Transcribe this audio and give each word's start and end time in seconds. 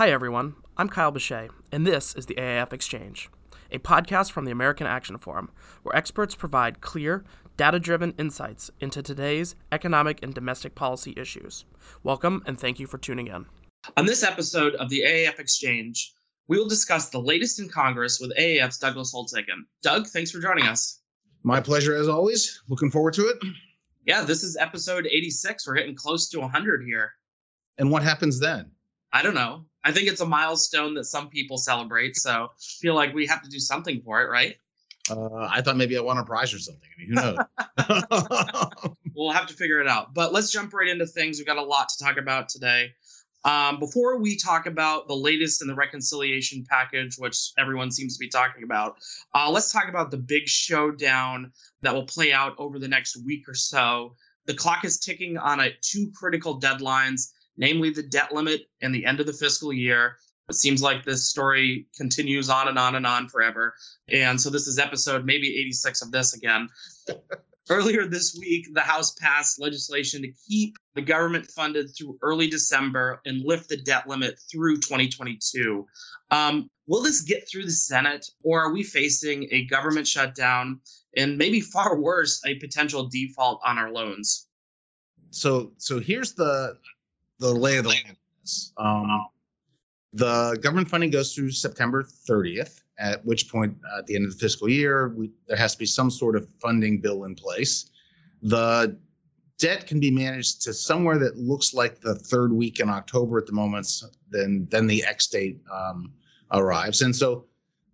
Hi, 0.00 0.10
everyone. 0.10 0.54
I'm 0.78 0.88
Kyle 0.88 1.12
Bechet, 1.12 1.50
and 1.70 1.86
this 1.86 2.14
is 2.14 2.24
the 2.24 2.36
AAF 2.36 2.72
Exchange, 2.72 3.28
a 3.70 3.78
podcast 3.78 4.32
from 4.32 4.46
the 4.46 4.50
American 4.50 4.86
Action 4.86 5.18
Forum, 5.18 5.50
where 5.82 5.94
experts 5.94 6.34
provide 6.34 6.80
clear, 6.80 7.22
data 7.58 7.78
driven 7.78 8.14
insights 8.16 8.70
into 8.80 9.02
today's 9.02 9.56
economic 9.70 10.22
and 10.22 10.32
domestic 10.32 10.74
policy 10.74 11.12
issues. 11.18 11.66
Welcome, 12.02 12.42
and 12.46 12.58
thank 12.58 12.80
you 12.80 12.86
for 12.86 12.96
tuning 12.96 13.26
in. 13.26 13.44
On 13.98 14.06
this 14.06 14.22
episode 14.22 14.74
of 14.76 14.88
the 14.88 15.02
AAF 15.02 15.38
Exchange, 15.38 16.14
we 16.48 16.56
will 16.56 16.66
discuss 16.66 17.10
the 17.10 17.20
latest 17.20 17.60
in 17.60 17.68
Congress 17.68 18.20
with 18.20 18.34
AAF's 18.38 18.78
Douglas 18.78 19.12
Holtz-Eakin. 19.12 19.64
Doug, 19.82 20.06
thanks 20.06 20.30
for 20.30 20.40
joining 20.40 20.64
us. 20.64 21.02
My 21.42 21.60
pleasure, 21.60 21.94
as 21.94 22.08
always. 22.08 22.62
Looking 22.70 22.90
forward 22.90 23.12
to 23.12 23.26
it. 23.26 23.36
Yeah, 24.06 24.22
this 24.22 24.44
is 24.44 24.56
episode 24.56 25.06
86. 25.06 25.66
We're 25.66 25.74
getting 25.74 25.94
close 25.94 26.30
to 26.30 26.40
100 26.40 26.84
here. 26.86 27.12
And 27.76 27.90
what 27.90 28.02
happens 28.02 28.40
then? 28.40 28.70
I 29.12 29.20
don't 29.20 29.34
know. 29.34 29.66
I 29.84 29.92
think 29.92 30.08
it's 30.08 30.20
a 30.20 30.26
milestone 30.26 30.94
that 30.94 31.04
some 31.04 31.28
people 31.28 31.56
celebrate. 31.56 32.16
So 32.16 32.50
feel 32.58 32.94
like 32.94 33.14
we 33.14 33.26
have 33.26 33.42
to 33.42 33.48
do 33.48 33.58
something 33.58 34.02
for 34.02 34.22
it, 34.22 34.28
right? 34.28 34.56
Uh, 35.10 35.48
I 35.50 35.62
thought 35.62 35.76
maybe 35.76 35.96
I 35.96 36.00
won 36.00 36.18
a 36.18 36.24
prize 36.24 36.52
or 36.52 36.58
something. 36.58 36.88
I 36.96 37.00
mean, 37.00 37.08
who 37.08 37.14
knows? 37.14 38.94
we'll 39.14 39.32
have 39.32 39.46
to 39.46 39.54
figure 39.54 39.80
it 39.80 39.88
out. 39.88 40.14
But 40.14 40.32
let's 40.32 40.50
jump 40.50 40.72
right 40.72 40.88
into 40.88 41.06
things. 41.06 41.38
We've 41.38 41.46
got 41.46 41.56
a 41.56 41.62
lot 41.62 41.88
to 41.88 42.04
talk 42.04 42.18
about 42.18 42.48
today. 42.48 42.92
Um, 43.42 43.78
before 43.78 44.18
we 44.18 44.36
talk 44.36 44.66
about 44.66 45.08
the 45.08 45.16
latest 45.16 45.62
in 45.62 45.68
the 45.68 45.74
reconciliation 45.74 46.64
package, 46.68 47.16
which 47.16 47.52
everyone 47.58 47.90
seems 47.90 48.14
to 48.14 48.20
be 48.20 48.28
talking 48.28 48.64
about, 48.64 48.96
uh, 49.34 49.50
let's 49.50 49.72
talk 49.72 49.88
about 49.88 50.10
the 50.10 50.18
big 50.18 50.46
showdown 50.46 51.52
that 51.80 51.94
will 51.94 52.04
play 52.04 52.32
out 52.32 52.54
over 52.58 52.78
the 52.78 52.88
next 52.88 53.16
week 53.24 53.48
or 53.48 53.54
so. 53.54 54.14
The 54.44 54.54
clock 54.54 54.84
is 54.84 54.98
ticking 54.98 55.38
on 55.38 55.60
a, 55.60 55.70
two 55.80 56.10
critical 56.14 56.60
deadlines 56.60 57.32
namely 57.56 57.90
the 57.90 58.02
debt 58.02 58.32
limit 58.32 58.62
and 58.82 58.94
the 58.94 59.04
end 59.04 59.20
of 59.20 59.26
the 59.26 59.32
fiscal 59.32 59.72
year. 59.72 60.16
It 60.48 60.56
seems 60.56 60.82
like 60.82 61.04
this 61.04 61.28
story 61.28 61.86
continues 61.96 62.50
on 62.50 62.68
and 62.68 62.78
on 62.78 62.96
and 62.96 63.06
on 63.06 63.28
forever. 63.28 63.74
And 64.08 64.40
so 64.40 64.50
this 64.50 64.66
is 64.66 64.78
episode 64.78 65.24
maybe 65.24 65.56
86 65.60 66.02
of 66.02 66.10
this 66.10 66.34
again. 66.34 66.68
Earlier 67.70 68.04
this 68.04 68.36
week, 68.36 68.66
the 68.74 68.80
House 68.80 69.14
passed 69.14 69.60
legislation 69.60 70.22
to 70.22 70.32
keep 70.48 70.76
the 70.96 71.02
government 71.02 71.46
funded 71.46 71.94
through 71.96 72.18
early 72.20 72.48
December 72.48 73.20
and 73.26 73.44
lift 73.44 73.68
the 73.68 73.76
debt 73.76 74.08
limit 74.08 74.40
through 74.50 74.78
2022. 74.78 75.86
Um, 76.32 76.68
will 76.88 77.02
this 77.02 77.20
get 77.20 77.48
through 77.48 77.66
the 77.66 77.70
Senate, 77.70 78.26
or 78.42 78.60
are 78.60 78.72
we 78.72 78.82
facing 78.82 79.46
a 79.52 79.66
government 79.66 80.08
shutdown 80.08 80.80
and 81.16 81.38
maybe 81.38 81.60
far 81.60 81.96
worse, 82.00 82.42
a 82.44 82.56
potential 82.56 83.08
default 83.08 83.60
on 83.64 83.78
our 83.78 83.92
loans? 83.92 84.48
So, 85.30 85.72
so 85.78 86.00
here's 86.00 86.34
the 86.34 86.76
the 87.40 87.52
lay 87.52 87.78
of 87.78 87.84
the 87.84 87.90
land. 87.90 88.16
Um, 88.76 89.26
the 90.12 90.58
government 90.60 90.88
funding 90.88 91.10
goes 91.10 91.34
through 91.34 91.50
September 91.50 92.02
30th, 92.02 92.82
at 92.98 93.24
which 93.24 93.50
point, 93.50 93.76
uh, 93.92 93.98
at 93.98 94.06
the 94.06 94.14
end 94.14 94.26
of 94.26 94.32
the 94.32 94.38
fiscal 94.38 94.68
year, 94.68 95.08
we, 95.08 95.30
there 95.46 95.56
has 95.56 95.72
to 95.72 95.78
be 95.78 95.86
some 95.86 96.10
sort 96.10 96.36
of 96.36 96.48
funding 96.60 97.00
bill 97.00 97.24
in 97.24 97.34
place. 97.34 97.90
The 98.42 98.96
debt 99.58 99.86
can 99.86 100.00
be 100.00 100.10
managed 100.10 100.62
to 100.62 100.74
somewhere 100.74 101.18
that 101.18 101.36
looks 101.36 101.74
like 101.74 102.00
the 102.00 102.14
third 102.14 102.52
week 102.52 102.80
in 102.80 102.88
October 102.88 103.38
at 103.38 103.46
the 103.46 103.52
moment. 103.52 103.86
Then, 104.30 104.66
then 104.70 104.86
the 104.86 105.04
X 105.04 105.26
date 105.28 105.60
um, 105.72 106.12
arrives, 106.52 107.02
and 107.02 107.14
so 107.14 107.46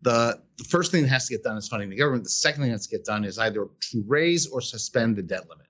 the 0.03 0.41
the 0.59 0.65
first 0.65 0.91
thing 0.91 1.03
that 1.03 1.09
has 1.09 1.27
to 1.27 1.35
get 1.35 1.43
done 1.43 1.59
is 1.59 1.69
funding 1.69 1.91
the 1.91 1.97
government. 1.97 2.25
The 2.25 2.31
second 2.31 2.63
thing 2.63 2.71
that 2.71 2.77
has 2.77 2.87
to 2.87 2.97
get 2.97 3.05
done 3.05 3.25
is 3.25 3.39
either 3.39 3.69
to 3.91 4.05
raise 4.07 4.47
or 4.47 4.63
suspend 4.63 5.17
the 5.17 5.23
debt 5.23 5.49
limit. 5.51 5.67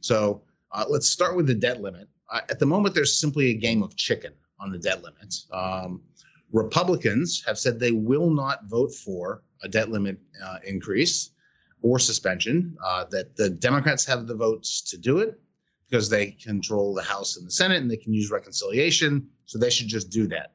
So 0.00 0.42
uh, 0.72 0.84
let's 0.90 1.08
start 1.08 1.36
with 1.36 1.46
the 1.46 1.54
debt 1.54 1.80
limit 1.80 2.06
uh, 2.30 2.40
at 2.48 2.58
the 2.58 2.66
moment, 2.66 2.94
there's 2.94 3.18
simply 3.18 3.50
a 3.50 3.54
game 3.54 3.82
of 3.82 3.96
chicken 3.96 4.32
on 4.58 4.70
the 4.70 4.78
debt 4.78 5.02
limit. 5.02 5.34
Um, 5.52 6.00
Republicans 6.52 7.42
have 7.46 7.58
said 7.58 7.78
they 7.78 7.92
will 7.92 8.30
not 8.30 8.64
vote 8.66 8.92
for 8.94 9.42
a 9.62 9.68
debt 9.68 9.90
limit 9.90 10.18
uh, 10.44 10.58
increase 10.64 11.30
or 11.82 11.98
suspension. 11.98 12.76
Uh, 12.84 13.04
that 13.10 13.36
the 13.36 13.50
Democrats 13.50 14.04
have 14.04 14.26
the 14.26 14.34
votes 14.34 14.80
to 14.82 14.96
do 14.96 15.18
it 15.18 15.40
because 15.88 16.08
they 16.08 16.32
control 16.32 16.94
the 16.94 17.02
House 17.02 17.36
and 17.36 17.46
the 17.46 17.50
Senate 17.50 17.80
and 17.82 17.90
they 17.90 17.96
can 17.96 18.12
use 18.12 18.30
reconciliation. 18.30 19.28
So 19.44 19.58
they 19.58 19.70
should 19.70 19.88
just 19.88 20.10
do 20.10 20.26
that. 20.28 20.52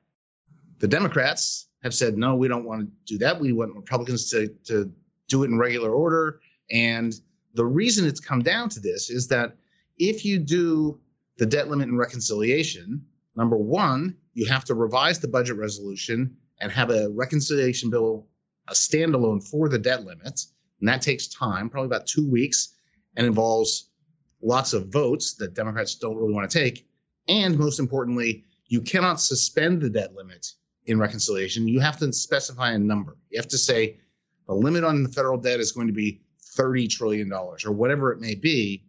The 0.80 0.88
Democrats 0.88 1.68
have 1.84 1.94
said, 1.94 2.18
no, 2.18 2.36
we 2.36 2.48
don't 2.48 2.66
want 2.66 2.82
to 2.82 2.92
do 3.06 3.18
that. 3.20 3.40
We 3.40 3.54
want 3.54 3.76
Republicans 3.76 4.30
to, 4.32 4.48
to 4.66 4.92
do 5.28 5.44
it 5.44 5.48
in 5.48 5.58
regular 5.58 5.92
order. 5.92 6.42
And 6.72 7.14
the 7.54 7.66
reason 7.66 8.06
it's 8.06 8.20
come 8.20 8.42
down 8.42 8.70
to 8.70 8.80
this 8.80 9.10
is 9.10 9.28
that 9.28 9.56
if 9.98 10.26
you 10.26 10.40
do 10.40 11.00
the 11.42 11.48
debt 11.48 11.70
limit 11.70 11.90
and 11.90 11.98
reconciliation, 11.98 13.04
number 13.36 13.58
one, 13.58 14.16
you 14.36 14.46
have 14.46 14.64
to 14.64 14.76
revise 14.76 15.20
the 15.20 15.28
budget 15.28 15.58
resolution 15.58 16.38
and 16.60 16.72
have 16.72 16.92
a 16.92 17.10
reconciliation 17.10 17.90
bill, 17.90 18.28
a 18.68 18.74
standalone 18.74 19.44
for 19.44 19.68
the 19.68 19.80
debt 19.80 20.06
limit. 20.06 20.40
And 20.80 20.88
that 20.88 21.02
takes 21.02 21.26
time, 21.26 21.68
probably 21.68 21.88
about 21.88 22.06
two 22.06 22.30
weeks, 22.30 22.76
and 23.16 23.26
involves 23.26 23.90
lots 24.44 24.74
of 24.74 24.90
votes 24.90 25.34
that 25.38 25.56
Democrats 25.56 25.96
don't 25.96 26.16
really 26.16 26.32
want 26.32 26.48
to 26.48 26.60
take. 26.60 26.88
And 27.28 27.58
most 27.58 27.80
importantly, 27.80 28.46
you 28.68 28.80
cannot 28.80 29.20
suspend 29.20 29.82
the 29.82 29.90
debt 29.90 30.14
limit 30.14 30.54
in 30.86 31.00
reconciliation. 31.00 31.68
You 31.68 31.80
have 31.80 31.98
to 31.98 32.14
specify 32.14 32.74
a 32.74 32.78
number. 32.78 33.18
You 33.32 33.40
have 33.40 33.50
to 33.50 33.58
say 33.58 33.98
the 34.46 34.54
limit 34.54 34.84
on 34.84 35.02
the 35.02 35.10
federal 35.10 35.40
debt 35.40 35.60
is 35.60 35.72
going 35.72 35.88
to 35.88 35.94
be 35.94 36.22
$30 36.56 36.88
trillion 36.88 37.34
or 37.34 37.72
whatever 37.72 38.12
it 38.12 38.20
may 38.20 38.36
be. 38.36 38.84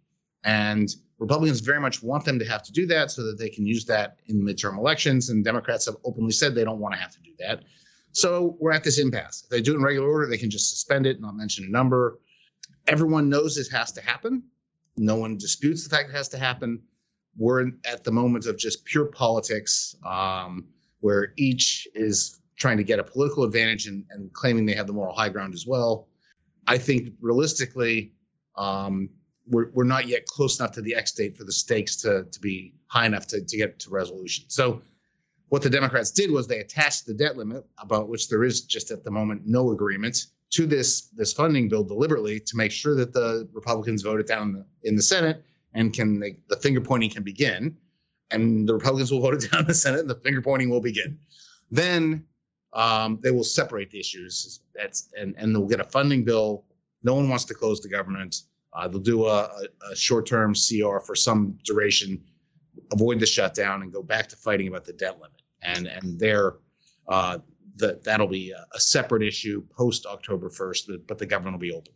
And 0.44 0.94
Republicans 1.22 1.60
very 1.60 1.78
much 1.78 2.02
want 2.02 2.24
them 2.24 2.36
to 2.36 2.44
have 2.44 2.64
to 2.64 2.72
do 2.72 2.84
that 2.84 3.12
so 3.12 3.22
that 3.22 3.38
they 3.38 3.48
can 3.48 3.64
use 3.64 3.84
that 3.84 4.16
in 4.26 4.42
midterm 4.42 4.76
elections. 4.76 5.30
And 5.30 5.44
Democrats 5.44 5.86
have 5.86 5.94
openly 6.04 6.32
said 6.32 6.52
they 6.52 6.64
don't 6.64 6.80
want 6.80 6.94
to 6.96 7.00
have 7.00 7.12
to 7.12 7.20
do 7.20 7.30
that. 7.38 7.62
So 8.10 8.56
we're 8.58 8.72
at 8.72 8.82
this 8.82 8.98
impasse. 8.98 9.42
If 9.44 9.48
they 9.48 9.62
do 9.62 9.72
it 9.72 9.76
in 9.76 9.82
regular 9.84 10.08
order, 10.08 10.26
they 10.26 10.36
can 10.36 10.50
just 10.50 10.70
suspend 10.70 11.06
it, 11.06 11.20
not 11.20 11.36
mention 11.36 11.64
a 11.64 11.68
number. 11.68 12.18
Everyone 12.88 13.28
knows 13.28 13.54
this 13.54 13.70
has 13.70 13.92
to 13.92 14.02
happen. 14.02 14.42
No 14.96 15.14
one 15.14 15.38
disputes 15.38 15.84
the 15.84 15.94
fact 15.94 16.10
it 16.10 16.12
has 16.12 16.28
to 16.30 16.38
happen. 16.38 16.82
We're 17.36 17.70
at 17.86 18.02
the 18.02 18.10
moment 18.10 18.46
of 18.46 18.58
just 18.58 18.84
pure 18.84 19.06
politics, 19.06 19.94
um, 20.04 20.66
where 21.00 21.34
each 21.36 21.86
is 21.94 22.40
trying 22.56 22.78
to 22.78 22.84
get 22.84 22.98
a 22.98 23.04
political 23.04 23.44
advantage 23.44 23.86
and, 23.86 24.04
and, 24.10 24.30
claiming 24.32 24.66
they 24.66 24.74
have 24.74 24.88
the 24.88 24.92
moral 24.92 25.14
high 25.14 25.28
ground 25.28 25.54
as 25.54 25.66
well. 25.66 26.08
I 26.66 26.78
think 26.78 27.14
realistically, 27.20 28.12
um, 28.56 29.08
we're, 29.52 29.70
we're 29.74 29.84
not 29.84 30.08
yet 30.08 30.26
close 30.26 30.58
enough 30.58 30.72
to 30.72 30.82
the 30.82 30.94
X 30.94 31.12
date 31.12 31.36
for 31.36 31.44
the 31.44 31.52
stakes 31.52 31.94
to, 31.96 32.24
to 32.24 32.40
be 32.40 32.74
high 32.86 33.06
enough 33.06 33.26
to, 33.28 33.40
to 33.40 33.56
get 33.56 33.78
to 33.80 33.90
resolution. 33.90 34.46
So 34.48 34.82
what 35.50 35.62
the 35.62 35.70
Democrats 35.70 36.10
did 36.10 36.30
was 36.30 36.46
they 36.46 36.60
attached 36.60 37.06
the 37.06 37.12
debt 37.12 37.36
limit, 37.36 37.64
about 37.78 38.08
which 38.08 38.28
there 38.28 38.42
is 38.42 38.62
just 38.62 38.90
at 38.90 39.04
the 39.04 39.10
moment 39.10 39.42
no 39.44 39.70
agreement, 39.70 40.26
to 40.50 40.66
this 40.66 41.08
this 41.14 41.32
funding 41.32 41.68
bill 41.68 41.84
deliberately 41.84 42.40
to 42.40 42.56
make 42.56 42.72
sure 42.72 42.94
that 42.96 43.12
the 43.12 43.48
Republicans 43.52 44.02
vote 44.02 44.20
it 44.20 44.26
down 44.26 44.48
in 44.48 44.52
the, 44.54 44.64
in 44.88 44.96
the 44.96 45.02
Senate 45.02 45.44
and 45.74 45.92
can 45.92 46.20
they, 46.20 46.36
the 46.48 46.56
finger 46.56 46.80
pointing 46.80 47.10
can 47.10 47.22
begin, 47.22 47.76
and 48.30 48.68
the 48.68 48.74
Republicans 48.74 49.12
will 49.12 49.20
vote 49.20 49.34
it 49.34 49.50
down 49.50 49.60
in 49.60 49.66
the 49.66 49.74
Senate 49.74 50.00
and 50.00 50.10
the 50.10 50.16
finger 50.16 50.40
pointing 50.40 50.70
will 50.70 50.80
begin. 50.80 51.18
Then 51.70 52.24
um, 52.72 53.18
they 53.22 53.30
will 53.30 53.44
separate 53.44 53.90
the 53.90 54.00
issues. 54.00 54.60
That's 54.74 55.08
and 55.18 55.34
and 55.36 55.54
they'll 55.54 55.66
get 55.66 55.80
a 55.80 55.84
funding 55.84 56.24
bill. 56.24 56.64
No 57.02 57.14
one 57.14 57.28
wants 57.28 57.44
to 57.46 57.54
close 57.54 57.80
the 57.80 57.88
government. 57.88 58.42
Uh, 58.72 58.88
they'll 58.88 59.00
do 59.00 59.26
a, 59.26 59.50
a, 59.90 59.96
short-term 59.96 60.54
CR 60.54 60.98
for 60.98 61.14
some 61.14 61.58
duration, 61.64 62.22
avoid 62.92 63.20
the 63.20 63.26
shutdown, 63.26 63.82
and 63.82 63.92
go 63.92 64.02
back 64.02 64.28
to 64.28 64.36
fighting 64.36 64.68
about 64.68 64.84
the 64.84 64.94
debt 64.94 65.16
limit. 65.16 65.42
And 65.62 65.86
and 65.86 66.18
there, 66.18 66.54
uh, 67.06 67.38
that 67.76 68.02
that'll 68.02 68.26
be 68.26 68.50
a, 68.50 68.66
a 68.74 68.80
separate 68.80 69.22
issue 69.22 69.62
post 69.76 70.06
October 70.06 70.48
first, 70.48 70.90
but 71.06 71.18
the 71.18 71.26
government 71.26 71.54
will 71.54 71.60
be 71.60 71.72
open. 71.72 71.92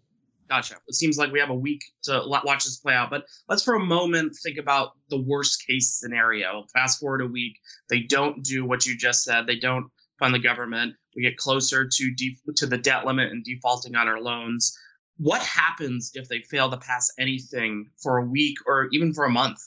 Gotcha. 0.49 0.77
It 0.87 0.95
seems 0.95 1.19
like 1.19 1.33
we 1.33 1.41
have 1.41 1.51
a 1.51 1.55
week 1.55 1.83
to 2.05 2.23
watch 2.27 2.65
this 2.65 2.77
play 2.77 2.95
out, 2.95 3.11
but 3.11 3.25
let's 3.49 3.65
for 3.65 3.75
a 3.75 3.81
moment 3.81 4.37
think 4.45 4.59
about 4.59 4.93
the 5.11 5.21
worst 5.21 5.67
case 5.67 5.99
scenario. 5.99 6.65
Fast 6.73 7.01
forward 7.01 7.23
a 7.23 7.27
week, 7.27 7.59
they 7.89 8.01
don't 8.01 8.45
do 8.45 8.65
what 8.65 8.87
you 8.87 8.97
just 8.97 9.25
said. 9.25 9.47
They 9.47 9.59
don't 9.59 9.87
fund 10.21 10.35
the 10.35 10.39
government. 10.39 10.95
We 11.17 11.23
get 11.23 11.37
closer 11.37 11.89
to 11.89 12.15
de- 12.15 12.39
to 12.57 12.67
the 12.67 12.79
debt 12.79 13.05
limit 13.05 13.33
and 13.33 13.45
defaulting 13.45 13.97
on 13.97 14.07
our 14.07 14.21
loans 14.21 14.77
what 15.19 15.43
happens 15.43 16.13
if 16.15 16.29
they 16.29 16.41
fail 16.41 16.71
to 16.71 16.77
pass 16.77 17.11
anything 17.19 17.91
for 18.03 18.19
a 18.19 18.25
week 18.25 18.59
or 18.67 18.89
even 18.93 19.13
for 19.13 19.25
a 19.25 19.31
month? 19.31 19.59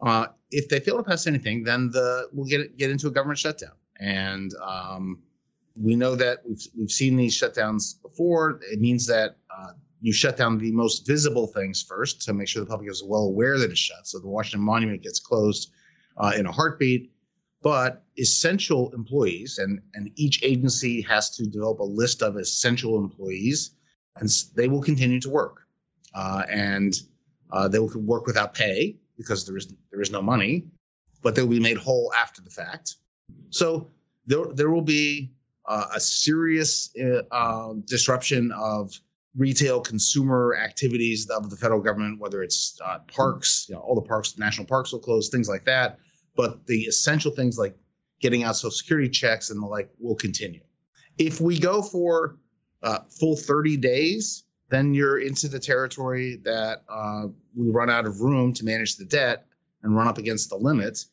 Uh, 0.00 0.26
if 0.50 0.68
they 0.68 0.80
fail 0.80 0.96
to 0.96 1.02
pass 1.02 1.26
anything, 1.26 1.62
then 1.62 1.90
the 1.90 2.28
we'll 2.32 2.46
get 2.46 2.76
get 2.76 2.90
into 2.90 3.06
a 3.06 3.10
government 3.10 3.38
shutdown, 3.38 3.72
and 4.00 4.52
um, 4.62 5.22
we 5.80 5.94
know 5.94 6.14
that 6.16 6.40
we've 6.46 6.66
we've 6.76 6.90
seen 6.90 7.16
these 7.16 7.38
shutdowns 7.38 8.00
before. 8.02 8.60
It 8.70 8.80
means 8.80 9.06
that 9.06 9.36
uh, 9.56 9.72
you 10.00 10.12
shut 10.12 10.36
down 10.36 10.58
the 10.58 10.72
most 10.72 11.06
visible 11.06 11.46
things 11.46 11.82
first 11.82 12.22
to 12.22 12.34
make 12.34 12.48
sure 12.48 12.60
the 12.60 12.68
public 12.68 12.90
is 12.90 13.02
well 13.02 13.22
aware 13.22 13.58
that 13.58 13.70
it's 13.70 13.78
shut. 13.78 14.06
So 14.06 14.18
the 14.18 14.28
Washington 14.28 14.66
Monument 14.66 15.02
gets 15.02 15.20
closed 15.20 15.72
uh, 16.16 16.32
in 16.36 16.46
a 16.46 16.52
heartbeat. 16.52 17.12
But 17.62 18.04
essential 18.18 18.92
employees, 18.92 19.58
and 19.58 19.80
and 19.94 20.10
each 20.16 20.42
agency 20.42 21.00
has 21.02 21.30
to 21.36 21.46
develop 21.46 21.78
a 21.78 21.84
list 21.84 22.20
of 22.20 22.36
essential 22.36 22.98
employees 22.98 23.70
and 24.16 24.28
they 24.54 24.68
will 24.68 24.82
continue 24.82 25.20
to 25.20 25.30
work, 25.30 25.66
uh, 26.14 26.44
and 26.50 26.94
uh, 27.52 27.68
they 27.68 27.78
will 27.78 27.90
work 28.00 28.26
without 28.26 28.54
pay 28.54 28.96
because 29.16 29.46
there 29.46 29.56
is 29.56 29.72
there 29.90 30.00
is 30.00 30.10
no 30.10 30.22
money, 30.22 30.64
but 31.22 31.34
they 31.34 31.42
will 31.42 31.50
be 31.50 31.60
made 31.60 31.76
whole 31.76 32.12
after 32.16 32.42
the 32.42 32.50
fact. 32.50 32.96
So 33.50 33.90
there, 34.26 34.46
there 34.54 34.70
will 34.70 34.82
be 34.82 35.32
uh, 35.66 35.86
a 35.94 36.00
serious 36.00 36.90
uh, 37.00 37.22
um, 37.34 37.82
disruption 37.86 38.52
of 38.52 38.92
retail 39.36 39.80
consumer 39.80 40.56
activities 40.56 41.28
of 41.30 41.50
the 41.50 41.56
federal 41.56 41.80
government, 41.80 42.20
whether 42.20 42.42
it's 42.42 42.78
uh, 42.84 42.98
parks, 43.08 43.66
you 43.68 43.74
know, 43.74 43.80
all 43.80 43.94
the 43.94 44.02
parks, 44.02 44.38
national 44.38 44.66
parks 44.66 44.92
will 44.92 45.00
close, 45.00 45.28
things 45.28 45.48
like 45.48 45.64
that. 45.64 45.98
But 46.36 46.66
the 46.66 46.82
essential 46.82 47.32
things 47.32 47.58
like 47.58 47.76
getting 48.20 48.44
out 48.44 48.56
social 48.56 48.70
security 48.70 49.08
checks 49.08 49.50
and 49.50 49.62
the 49.62 49.66
like 49.66 49.90
will 49.98 50.14
continue. 50.14 50.60
If 51.18 51.40
we 51.40 51.58
go 51.58 51.82
for 51.82 52.36
uh, 52.84 53.00
full 53.08 53.34
30 53.34 53.78
days, 53.78 54.44
then 54.68 54.94
you're 54.94 55.18
into 55.18 55.48
the 55.48 55.58
territory 55.58 56.36
that 56.44 56.84
uh, 56.88 57.26
we 57.56 57.70
run 57.70 57.90
out 57.90 58.06
of 58.06 58.20
room 58.20 58.52
to 58.52 58.64
manage 58.64 58.96
the 58.96 59.04
debt 59.04 59.46
and 59.82 59.96
run 59.96 60.06
up 60.06 60.18
against 60.18 60.50
the 60.50 60.56
limit. 60.56 61.04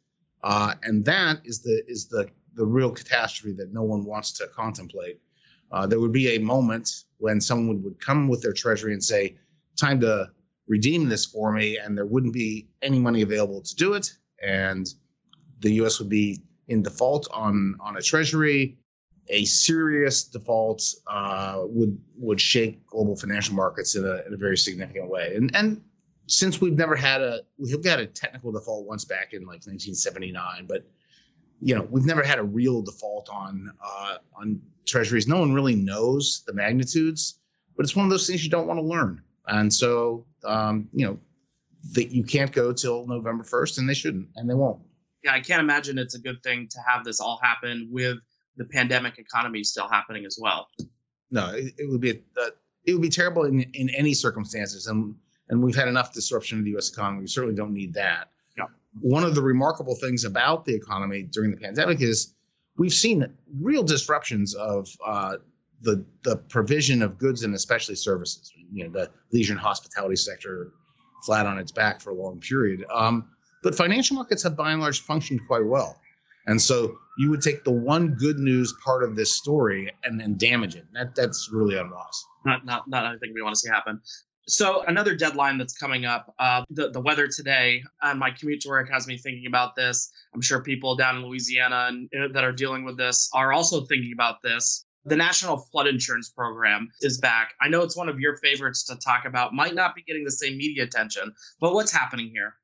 Uh, 0.43 0.73
and 0.83 1.05
that 1.05 1.39
is 1.45 1.61
the 1.61 1.83
is 1.87 2.07
the 2.07 2.27
the 2.55 2.65
real 2.65 2.91
catastrophe 2.91 3.55
that 3.55 3.71
no 3.71 3.83
one 3.83 4.03
wants 4.03 4.31
to 4.33 4.47
contemplate. 4.47 5.19
Uh, 5.71 5.87
there 5.87 5.99
would 5.99 6.11
be 6.11 6.35
a 6.35 6.39
moment 6.39 7.03
when 7.17 7.39
someone 7.39 7.81
would 7.81 7.99
come 7.99 8.27
with 8.27 8.41
their 8.41 8.51
treasury 8.51 8.93
and 8.93 9.03
say, 9.03 9.37
"Time 9.79 9.99
to 10.01 10.29
redeem 10.67 11.07
this 11.07 11.25
for 11.25 11.53
me," 11.53 11.77
and 11.77 11.97
there 11.97 12.05
wouldn't 12.05 12.33
be 12.33 12.67
any 12.81 12.99
money 12.99 13.21
available 13.21 13.61
to 13.61 13.75
do 13.75 13.93
it, 13.93 14.11
and 14.43 14.87
the 15.59 15.73
U.S. 15.73 15.99
would 15.99 16.09
be 16.09 16.41
in 16.67 16.81
default 16.81 17.27
on 17.31 17.75
on 17.79 17.95
a 17.95 18.01
treasury. 18.01 18.77
A 19.29 19.45
serious 19.45 20.23
default 20.23 20.83
uh, 21.07 21.61
would 21.65 21.97
would 22.17 22.41
shake 22.41 22.85
global 22.87 23.15
financial 23.15 23.55
markets 23.55 23.95
in 23.95 24.05
a, 24.05 24.21
in 24.27 24.33
a 24.33 24.37
very 24.37 24.57
significant 24.57 25.09
way, 25.09 25.35
and 25.35 25.55
and 25.55 25.81
since 26.27 26.61
we've 26.61 26.77
never 26.77 26.95
had 26.95 27.21
a 27.21 27.41
we've 27.57 27.83
got 27.83 27.99
a 27.99 28.05
technical 28.05 28.51
default 28.51 28.85
once 28.87 29.05
back 29.05 29.33
in 29.33 29.41
like 29.41 29.65
1979, 29.65 30.65
but 30.67 30.85
you 31.61 31.75
know 31.75 31.87
we've 31.89 32.05
never 32.05 32.23
had 32.23 32.39
a 32.39 32.43
real 32.43 32.81
default 32.81 33.29
on 33.29 33.71
uh, 33.83 34.17
on 34.35 34.61
treasuries. 34.85 35.27
No 35.27 35.39
one 35.39 35.53
really 35.53 35.75
knows 35.75 36.43
the 36.47 36.53
magnitudes, 36.53 37.39
but 37.75 37.83
it's 37.83 37.95
one 37.95 38.05
of 38.05 38.11
those 38.11 38.27
things 38.27 38.43
you 38.43 38.49
don't 38.49 38.67
want 38.67 38.79
to 38.79 38.85
learn. 38.85 39.21
And 39.47 39.73
so 39.73 40.25
um, 40.43 40.87
you 40.93 41.05
know 41.05 41.19
that 41.93 42.11
you 42.11 42.23
can't 42.23 42.51
go 42.51 42.71
till 42.71 43.07
November 43.07 43.43
1st, 43.43 43.79
and 43.79 43.89
they 43.89 43.93
shouldn't, 43.93 44.27
and 44.35 44.49
they 44.49 44.53
won't. 44.53 44.79
Yeah, 45.23 45.33
I 45.33 45.39
can't 45.39 45.59
imagine 45.59 45.97
it's 45.97 46.15
a 46.15 46.19
good 46.19 46.41
thing 46.43 46.67
to 46.69 46.77
have 46.87 47.03
this 47.03 47.19
all 47.19 47.39
happen 47.41 47.87
with 47.91 48.17
the 48.61 48.67
pandemic 48.69 49.17
economy 49.17 49.59
is 49.59 49.71
still 49.71 49.87
happening 49.87 50.25
as 50.25 50.37
well. 50.39 50.67
No, 51.31 51.49
it, 51.53 51.73
it 51.77 51.89
would 51.89 52.01
be 52.01 52.11
a, 52.11 52.15
uh, 52.41 52.49
it 52.85 52.93
would 52.93 53.01
be 53.01 53.09
terrible 53.09 53.43
in 53.45 53.61
in 53.73 53.89
any 53.89 54.13
circumstances, 54.13 54.87
and 54.87 55.15
and 55.49 55.61
we've 55.63 55.75
had 55.75 55.87
enough 55.87 56.13
disruption 56.13 56.59
in 56.59 56.63
the 56.63 56.71
U.S. 56.71 56.89
economy. 56.91 57.21
We 57.21 57.27
certainly 57.27 57.55
don't 57.55 57.73
need 57.73 57.93
that 57.95 58.29
Yeah. 58.57 58.65
one 59.01 59.23
of 59.23 59.33
the 59.35 59.41
remarkable 59.41 59.95
things 59.95 60.23
about 60.25 60.65
the 60.65 60.73
economy 60.75 61.23
during 61.23 61.51
the 61.51 61.57
pandemic 61.57 62.01
is 62.01 62.35
we've 62.77 62.93
seen 62.93 63.25
real 63.59 63.83
disruptions 63.83 64.53
of 64.55 64.87
uh, 65.05 65.37
the 65.81 66.05
the 66.23 66.35
provision 66.37 67.01
of 67.01 67.17
goods 67.17 67.43
and 67.43 67.55
especially 67.55 67.95
services. 67.95 68.51
You 68.71 68.83
know, 68.85 68.91
the 68.91 69.09
leisure 69.33 69.53
and 69.53 69.61
hospitality 69.61 70.15
sector 70.17 70.71
flat 71.25 71.45
on 71.45 71.57
its 71.57 71.71
back 71.71 72.01
for 72.01 72.09
a 72.11 72.15
long 72.15 72.39
period. 72.39 72.83
Um, 72.93 73.29
but 73.63 73.75
financial 73.75 74.15
markets 74.15 74.41
have 74.43 74.55
by 74.57 74.71
and 74.71 74.81
large 74.81 75.01
functioned 75.01 75.39
quite 75.47 75.65
well. 75.65 76.00
And 76.47 76.61
so 76.61 76.97
you 77.17 77.29
would 77.29 77.41
take 77.41 77.63
the 77.63 77.71
one 77.71 78.15
good 78.15 78.39
news 78.39 78.73
part 78.83 79.03
of 79.03 79.15
this 79.15 79.35
story 79.35 79.91
and 80.03 80.19
then 80.19 80.37
damage 80.37 80.75
it. 80.75 80.85
That 80.93 81.15
that's 81.15 81.49
really 81.51 81.77
unwise. 81.77 82.25
Not 82.45 82.65
not 82.65 82.87
not 82.87 83.05
anything 83.05 83.31
we 83.33 83.41
want 83.41 83.55
to 83.55 83.59
see 83.59 83.69
happen. 83.69 84.01
So 84.47 84.83
another 84.87 85.15
deadline 85.15 85.59
that's 85.59 85.77
coming 85.77 86.05
up, 86.05 86.33
uh, 86.39 86.63
the, 86.71 86.89
the 86.89 86.99
weather 86.99 87.27
today 87.27 87.83
on 88.01 88.17
my 88.17 88.31
commute 88.31 88.61
to 88.61 88.69
work 88.69 88.89
has 88.91 89.07
me 89.07 89.17
thinking 89.17 89.45
about 89.45 89.75
this. 89.75 90.11
I'm 90.33 90.41
sure 90.41 90.63
people 90.63 90.95
down 90.95 91.17
in 91.17 91.25
Louisiana 91.25 91.89
and, 91.89 92.09
uh, 92.19 92.33
that 92.33 92.43
are 92.43 92.51
dealing 92.51 92.83
with 92.83 92.97
this 92.97 93.29
are 93.33 93.53
also 93.53 93.85
thinking 93.85 94.11
about 94.13 94.41
this. 94.41 94.85
The 95.05 95.15
National 95.15 95.57
Flood 95.57 95.87
Insurance 95.87 96.29
Program 96.29 96.89
is 97.01 97.19
back. 97.19 97.53
I 97.61 97.69
know 97.69 97.81
it's 97.81 97.95
one 97.95 98.09
of 98.09 98.19
your 98.19 98.37
favorites 98.37 98.83
to 98.85 98.95
talk 98.95 99.25
about, 99.25 99.53
might 99.53 99.75
not 99.75 99.95
be 99.95 100.01
getting 100.03 100.23
the 100.23 100.31
same 100.31 100.57
media 100.57 100.83
attention, 100.83 101.33
but 101.59 101.73
what's 101.73 101.91
happening 101.91 102.29
here? 102.31 102.55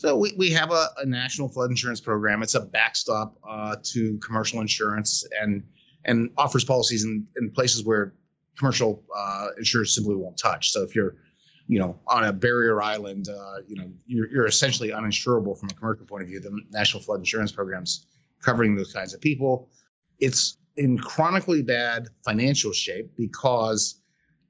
So 0.00 0.16
we, 0.16 0.32
we 0.38 0.50
have 0.52 0.70
a, 0.70 0.86
a 0.96 1.04
national 1.04 1.50
flood 1.50 1.68
insurance 1.68 2.00
program. 2.00 2.42
It's 2.42 2.54
a 2.54 2.62
backstop 2.62 3.36
uh, 3.46 3.76
to 3.82 4.16
commercial 4.24 4.62
insurance 4.62 5.26
and 5.38 5.62
and 6.06 6.30
offers 6.38 6.64
policies 6.64 7.04
in, 7.04 7.26
in 7.36 7.50
places 7.50 7.84
where 7.84 8.14
commercial 8.56 9.04
uh, 9.14 9.48
insurers 9.58 9.94
simply 9.94 10.16
won't 10.16 10.38
touch. 10.38 10.72
So 10.72 10.82
if 10.82 10.94
you're, 10.94 11.16
you 11.66 11.78
know, 11.78 11.98
on 12.06 12.24
a 12.24 12.32
barrier 12.32 12.80
island, 12.80 13.28
uh, 13.28 13.56
you 13.68 13.76
know, 13.76 13.92
you're, 14.06 14.30
you're 14.30 14.46
essentially 14.46 14.88
uninsurable 14.88 15.58
from 15.60 15.68
a 15.70 15.74
commercial 15.74 16.06
point 16.06 16.22
of 16.22 16.28
view. 16.30 16.40
The 16.40 16.58
National 16.70 17.02
Flood 17.02 17.18
Insurance 17.18 17.52
Program's 17.52 18.06
covering 18.42 18.76
those 18.76 18.94
kinds 18.94 19.12
of 19.12 19.20
people. 19.20 19.68
It's 20.18 20.56
in 20.78 20.96
chronically 20.96 21.60
bad 21.60 22.08
financial 22.24 22.72
shape 22.72 23.10
because 23.18 24.00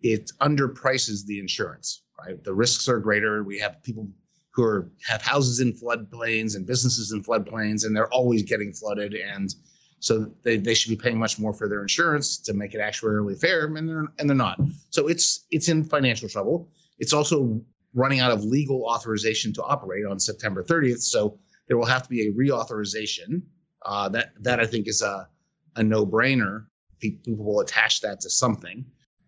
it 0.02 0.30
underprices 0.40 1.26
the 1.26 1.40
insurance. 1.40 2.04
Right, 2.24 2.44
the 2.44 2.54
risks 2.54 2.88
are 2.88 3.00
greater. 3.00 3.42
We 3.42 3.58
have 3.58 3.82
people 3.82 4.06
who 4.52 4.62
are 4.64 4.90
have 5.06 5.22
houses 5.22 5.60
in 5.60 5.72
floodplains 5.72 6.56
and 6.56 6.66
businesses 6.66 7.12
in 7.12 7.22
floodplains, 7.22 7.84
and 7.84 7.94
they're 7.94 8.12
always 8.12 8.42
getting 8.42 8.72
flooded 8.72 9.14
and 9.14 9.54
so 10.00 10.32
they, 10.42 10.56
they 10.56 10.74
should 10.74 10.88
be 10.88 10.96
paying 10.96 11.18
much 11.18 11.38
more 11.38 11.52
for 11.52 11.68
their 11.68 11.82
insurance 11.82 12.38
to 12.38 12.54
make 12.54 12.74
it 12.74 12.80
actuarially 12.80 13.38
fair, 13.38 13.66
and 13.66 13.88
they're 13.88 14.06
and 14.18 14.28
they're 14.28 14.36
not. 14.36 14.58
So 14.88 15.06
it's 15.06 15.46
it's 15.50 15.68
in 15.68 15.84
financial 15.84 16.28
trouble. 16.28 16.68
It's 16.98 17.12
also 17.12 17.60
running 17.94 18.20
out 18.20 18.32
of 18.32 18.42
legal 18.42 18.84
authorization 18.84 19.52
to 19.54 19.62
operate 19.62 20.06
on 20.06 20.18
September 20.18 20.62
30th. 20.64 21.02
So 21.02 21.38
there 21.68 21.76
will 21.76 21.86
have 21.86 22.02
to 22.04 22.08
be 22.08 22.28
a 22.28 22.32
reauthorization. 22.32 23.42
Uh, 23.82 24.08
that 24.08 24.32
that 24.40 24.58
I 24.58 24.66
think 24.66 24.88
is 24.88 25.02
a 25.02 25.28
a 25.76 25.82
no 25.82 26.06
brainer. 26.06 26.64
People 26.98 27.36
will 27.36 27.60
attach 27.60 28.00
that 28.00 28.20
to 28.20 28.30
something. 28.30 28.84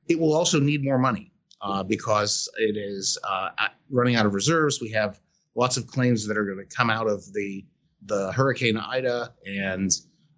It 0.08 0.18
will 0.18 0.34
also 0.34 0.58
need 0.58 0.84
more 0.84 0.98
money 0.98 1.31
uh, 1.62 1.82
because 1.82 2.48
it 2.58 2.76
is 2.76 3.18
uh, 3.28 3.50
running 3.90 4.16
out 4.16 4.26
of 4.26 4.34
reserves. 4.34 4.80
We 4.80 4.90
have 4.90 5.20
lots 5.54 5.76
of 5.76 5.86
claims 5.86 6.26
that 6.26 6.36
are 6.36 6.44
going 6.44 6.58
to 6.58 6.76
come 6.76 6.90
out 6.90 7.08
of 7.08 7.32
the 7.32 7.64
the 8.06 8.32
Hurricane 8.32 8.76
Ida 8.76 9.32
and 9.46 9.92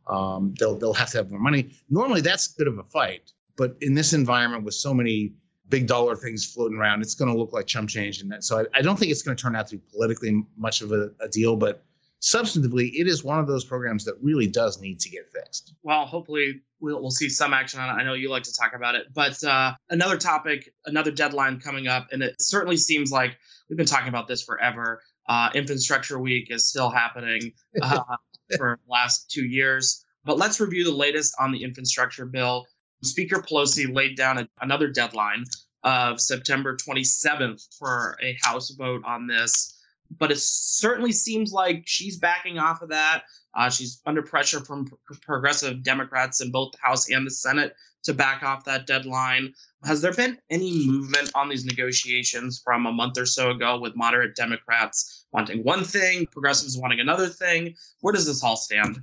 um, 0.07 0.55
they'll 0.59 0.77
they'll 0.77 0.93
have 0.95 1.11
to 1.11 1.19
have 1.19 1.31
more 1.31 1.41
money. 1.41 1.71
Normally, 1.89 2.21
that's 2.21 2.53
a 2.53 2.57
bit 2.59 2.69
of 2.69 2.79
a 2.79 2.83
fight, 2.85 3.33
but 3.57 3.77
in 3.81 3.95
this 3.95 4.13
environment 4.13 4.65
with 4.65 4.75
so 4.75 4.93
many 4.93 5.33
big 5.69 5.87
dollar 5.87 6.15
things 6.15 6.45
floating 6.45 6.77
around, 6.77 7.01
it's 7.01 7.15
going 7.15 7.33
to 7.33 7.39
look 7.39 7.53
like 7.53 7.67
chump 7.67 7.89
change. 7.89 8.21
And 8.21 8.45
so 8.45 8.61
I, 8.61 8.79
I, 8.79 8.83
don't 8.83 8.99
think 8.99 9.11
it's 9.11 9.23
going 9.23 9.37
to 9.37 9.43
turn 9.43 9.57
out 9.57 9.67
to 9.69 9.77
be 9.77 9.83
politically 9.91 10.45
much 10.59 10.83
of 10.83 10.93
a, 10.93 11.11
a, 11.21 11.29
deal, 11.29 11.57
but 11.57 11.83
substantively, 12.25 12.91
it 12.95 13.07
is 13.07 13.23
one 13.23 13.39
of 13.39 13.47
those 13.47 13.65
programs 13.65 14.05
that 14.05 14.15
really 14.23 14.47
does 14.47 14.81
need 14.81 15.01
to 15.01 15.11
get 15.11 15.31
fixed. 15.33 15.75
Well, 15.83 16.07
hopefully. 16.07 16.63
We'll, 16.81 17.01
we'll 17.01 17.11
see 17.11 17.31
some 17.31 17.55
action 17.55 17.81
on 17.81 17.89
it. 17.89 18.01
I 18.01 18.05
know 18.05 18.13
you 18.13 18.29
like 18.31 18.43
to 18.43 18.53
talk 18.53 18.73
about 18.75 18.95
it, 18.95 19.07
but 19.15 19.43
uh, 19.43 19.73
another 19.89 20.19
topic, 20.19 20.69
another 20.85 21.11
deadline 21.11 21.59
coming 21.59 21.87
up, 21.87 22.09
and 22.13 22.23
it 22.23 22.35
certainly 22.39 22.77
seems 22.77 23.11
like 23.11 23.39
we've 23.71 23.79
been 23.79 23.87
talking 23.87 24.09
about 24.09 24.29
this 24.29 24.43
forever. 24.43 25.01
Uh, 25.27 25.49
infrastructure 25.55 26.19
week 26.19 26.49
is 26.51 26.69
still 26.69 26.91
happening. 26.91 27.53
Uh, 27.81 28.01
for 28.57 28.79
the 28.85 28.93
last 28.93 29.31
two 29.31 29.45
years. 29.45 30.05
But 30.25 30.39
let's 30.39 30.61
review 30.61 30.85
the 30.85 30.97
latest 30.97 31.35
on 31.39 31.53
the 31.53 31.63
infrastructure 31.63 32.27
bill. 32.27 32.67
Speaker 33.03 33.43
Pelosi 33.43 33.93
laid 33.93 34.17
down 34.17 34.39
a, 34.39 34.49
another 34.61 34.89
deadline 34.89 35.45
of 35.83 36.21
September 36.21 36.77
27th 36.77 37.63
for 37.79 38.17
a 38.23 38.37
House 38.43 38.71
vote 38.71 39.03
on 39.05 39.27
this. 39.27 39.74
But 40.19 40.31
it 40.31 40.39
certainly 40.39 41.13
seems 41.13 41.53
like 41.53 41.83
she's 41.87 42.19
backing 42.19 42.59
off 42.59 42.83
of 42.83 42.91
that. 42.91 43.25
Uh, 43.55 43.71
she's 43.71 44.01
under 44.07 44.23
pressure 44.23 44.61
from 44.61 44.87
progressive 45.23 45.83
Democrats 45.83 46.41
in 46.41 46.51
both 46.51 46.73
the 46.73 46.79
House 46.83 47.11
and 47.11 47.27
the 47.27 47.31
Senate 47.31 47.75
to 48.05 48.13
back 48.13 48.43
off 48.43 48.65
that 48.65 48.87
deadline. 48.87 49.53
Has 49.85 50.01
there 50.03 50.13
been 50.13 50.39
any 50.51 50.87
movement 50.87 51.31
on 51.35 51.49
these 51.49 51.65
negotiations 51.65 52.61
from 52.63 52.87
a 52.87 52.93
month 52.93 53.19
or 53.19 53.27
so 53.27 53.51
ago 53.51 53.79
with 53.79 53.97
moderate 53.97 54.37
Democrats 54.37 55.27
wanting 55.33 55.63
one 55.63 55.85
thing, 55.85 56.27
progressives 56.27 56.79
wanting 56.79 57.01
another 57.01 57.29
thing? 57.29 57.75
Where 58.01 58.13
does 58.13 58.27
this 58.27 58.43
all 58.43 58.57
stand? 58.57 58.99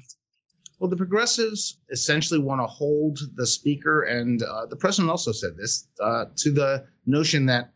Well, 0.80 0.90
the 0.90 0.98
progressives 0.98 1.80
essentially 1.92 2.40
want 2.40 2.60
to 2.62 2.66
hold 2.66 3.20
the 3.36 3.46
speaker, 3.46 4.02
and 4.02 4.42
uh, 4.42 4.66
the 4.66 4.76
president 4.76 5.12
also 5.12 5.32
said 5.32 5.56
this 5.56 5.88
uh, 6.00 6.26
to 6.38 6.52
the 6.52 6.86
notion 7.06 7.46
that 7.46 7.72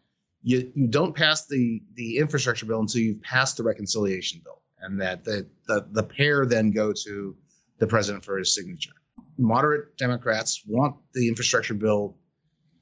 you, 0.46 0.72
you 0.76 0.88
don't 0.88 1.16
pass 1.16 1.48
the, 1.48 1.82
the 1.96 2.18
infrastructure 2.18 2.66
bill 2.66 2.80
until 2.80 3.02
you've 3.02 3.22
passed 3.22 3.58
the 3.58 3.64
reconciliation 3.64 4.42
bill, 4.44 4.62
and 4.82 5.02
that 5.02 5.24
the, 5.24 5.46
the, 5.68 5.86
the 5.92 6.04
pair 6.04 6.46
then 6.46 6.72
go 6.72 6.94
to 6.94 7.36
the 7.80 7.88
president 7.88 8.24
for 8.24 8.38
his 8.38 8.56
signature 8.56 8.94
moderate 9.38 9.98
Democrats 9.98 10.64
want 10.66 10.96
the 11.14 11.28
infrastructure 11.28 11.74
bill 11.74 12.18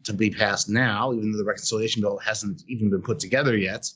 to 0.03 0.13
be 0.13 0.29
passed 0.29 0.69
now, 0.69 1.13
even 1.13 1.31
though 1.31 1.37
the 1.37 1.43
reconciliation 1.43 2.01
bill 2.01 2.17
hasn't 2.17 2.63
even 2.67 2.89
been 2.89 3.01
put 3.01 3.19
together 3.19 3.57
yet. 3.57 3.89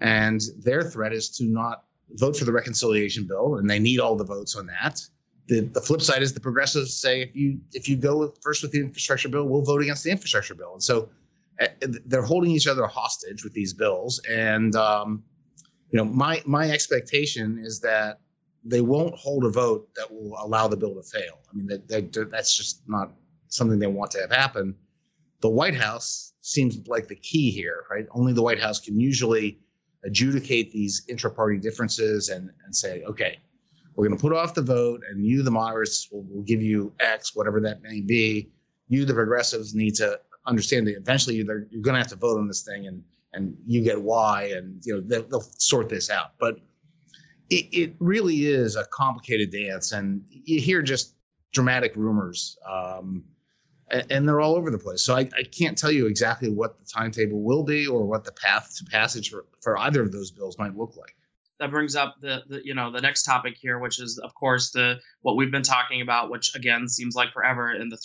And 0.00 0.40
their 0.58 0.82
threat 0.82 1.12
is 1.12 1.30
to 1.36 1.44
not 1.44 1.84
vote 2.10 2.36
for 2.36 2.44
the 2.44 2.52
reconciliation 2.52 3.26
bill, 3.26 3.56
and 3.56 3.70
they 3.70 3.78
need 3.78 4.00
all 4.00 4.16
the 4.16 4.24
votes 4.24 4.56
on 4.56 4.66
that. 4.66 5.00
The, 5.46 5.60
the 5.60 5.80
flip 5.80 6.02
side 6.02 6.22
is 6.22 6.32
the 6.32 6.40
progressives 6.40 6.96
say 6.96 7.20
if 7.20 7.36
you 7.36 7.60
if 7.72 7.88
you 7.88 7.96
go 7.96 8.32
first 8.42 8.62
with 8.62 8.72
the 8.72 8.80
infrastructure 8.80 9.28
bill, 9.28 9.46
we'll 9.46 9.62
vote 9.62 9.82
against 9.82 10.02
the 10.02 10.10
infrastructure 10.10 10.54
bill. 10.54 10.72
And 10.72 10.82
so 10.82 11.08
they're 12.06 12.22
holding 12.22 12.50
each 12.50 12.66
other 12.66 12.86
hostage 12.86 13.44
with 13.44 13.52
these 13.52 13.72
bills. 13.72 14.20
And 14.30 14.74
um, 14.76 15.22
you 15.90 15.98
know, 15.98 16.04
my 16.04 16.42
my 16.46 16.70
expectation 16.70 17.60
is 17.64 17.80
that 17.80 18.20
they 18.64 18.80
won't 18.80 19.14
hold 19.14 19.44
a 19.44 19.50
vote 19.50 19.88
that 19.94 20.10
will 20.10 20.36
allow 20.38 20.66
the 20.68 20.76
bill 20.76 20.94
to 20.94 21.02
fail. 21.02 21.40
I 21.50 21.56
mean, 21.56 21.66
that, 21.66 21.86
that 21.88 22.30
that's 22.30 22.56
just 22.56 22.82
not 22.88 23.12
something 23.48 23.78
they 23.78 23.86
want 23.86 24.10
to 24.12 24.20
have 24.20 24.32
happen. 24.32 24.74
The 25.40 25.50
White 25.50 25.74
House 25.74 26.32
seems 26.40 26.78
like 26.88 27.06
the 27.06 27.16
key 27.16 27.50
here, 27.50 27.84
right? 27.90 28.06
Only 28.12 28.32
the 28.32 28.42
White 28.42 28.58
House 28.58 28.80
can 28.80 28.98
usually 28.98 29.60
adjudicate 30.04 30.72
these 30.72 31.02
intra-party 31.08 31.58
differences 31.58 32.30
and, 32.30 32.50
and 32.64 32.74
say, 32.74 33.02
okay, 33.04 33.38
we're 33.94 34.06
going 34.06 34.16
to 34.16 34.20
put 34.20 34.32
off 34.32 34.54
the 34.54 34.62
vote, 34.62 35.02
and 35.08 35.24
you, 35.24 35.42
the 35.42 35.50
moderates, 35.50 36.08
will, 36.10 36.24
will 36.24 36.42
give 36.42 36.62
you 36.62 36.92
X, 37.00 37.36
whatever 37.36 37.60
that 37.60 37.82
may 37.82 38.00
be. 38.00 38.50
You, 38.88 39.04
the 39.04 39.14
progressives, 39.14 39.74
need 39.74 39.94
to 39.96 40.18
understand 40.46 40.86
that 40.86 40.96
eventually 40.96 41.36
you're, 41.36 41.60
going 41.60 41.94
to 41.94 41.98
have 41.98 42.08
to 42.08 42.16
vote 42.16 42.38
on 42.38 42.48
this 42.48 42.62
thing, 42.62 42.86
and 42.86 43.02
and 43.32 43.56
you 43.66 43.82
get 43.82 44.00
why 44.00 44.44
and 44.56 44.80
you 44.84 44.94
know 44.94 45.00
they'll, 45.00 45.24
they'll 45.24 45.40
sort 45.58 45.88
this 45.88 46.10
out. 46.10 46.32
But 46.38 46.58
it, 47.50 47.66
it 47.72 47.94
really 47.98 48.46
is 48.46 48.76
a 48.76 48.84
complicated 48.86 49.50
dance, 49.50 49.92
and 49.92 50.22
you 50.30 50.60
hear 50.60 50.82
just 50.82 51.14
dramatic 51.52 51.92
rumors. 51.96 52.56
Um, 52.68 53.24
and 54.10 54.26
they're 54.26 54.40
all 54.40 54.56
over 54.56 54.70
the 54.70 54.78
place. 54.78 55.04
So 55.04 55.14
I, 55.14 55.28
I, 55.36 55.42
can't 55.42 55.76
tell 55.76 55.92
you 55.92 56.06
exactly 56.06 56.48
what 56.48 56.78
the 56.78 56.86
timetable 56.86 57.42
will 57.42 57.62
be 57.62 57.86
or 57.86 58.06
what 58.06 58.24
the 58.24 58.32
path 58.32 58.74
to 58.78 58.84
passage 58.84 59.30
for, 59.30 59.44
for 59.60 59.78
either 59.78 60.02
of 60.02 60.10
those 60.10 60.30
bills 60.30 60.58
might 60.58 60.76
look 60.76 60.96
like. 60.96 61.14
That 61.60 61.70
brings 61.70 61.94
up 61.94 62.16
the, 62.20 62.42
the 62.48 62.64
you 62.64 62.74
know 62.74 62.90
the 62.90 63.00
next 63.00 63.22
topic 63.22 63.56
here, 63.56 63.78
which 63.78 64.00
is 64.00 64.18
of 64.18 64.34
course 64.34 64.70
the 64.70 64.98
what 65.22 65.36
we've 65.36 65.52
been 65.52 65.62
talking 65.62 66.00
about, 66.00 66.30
which 66.30 66.54
again 66.56 66.88
seems 66.88 67.14
like 67.14 67.32
forever, 67.32 67.72
in 67.72 67.88
the 67.88 67.96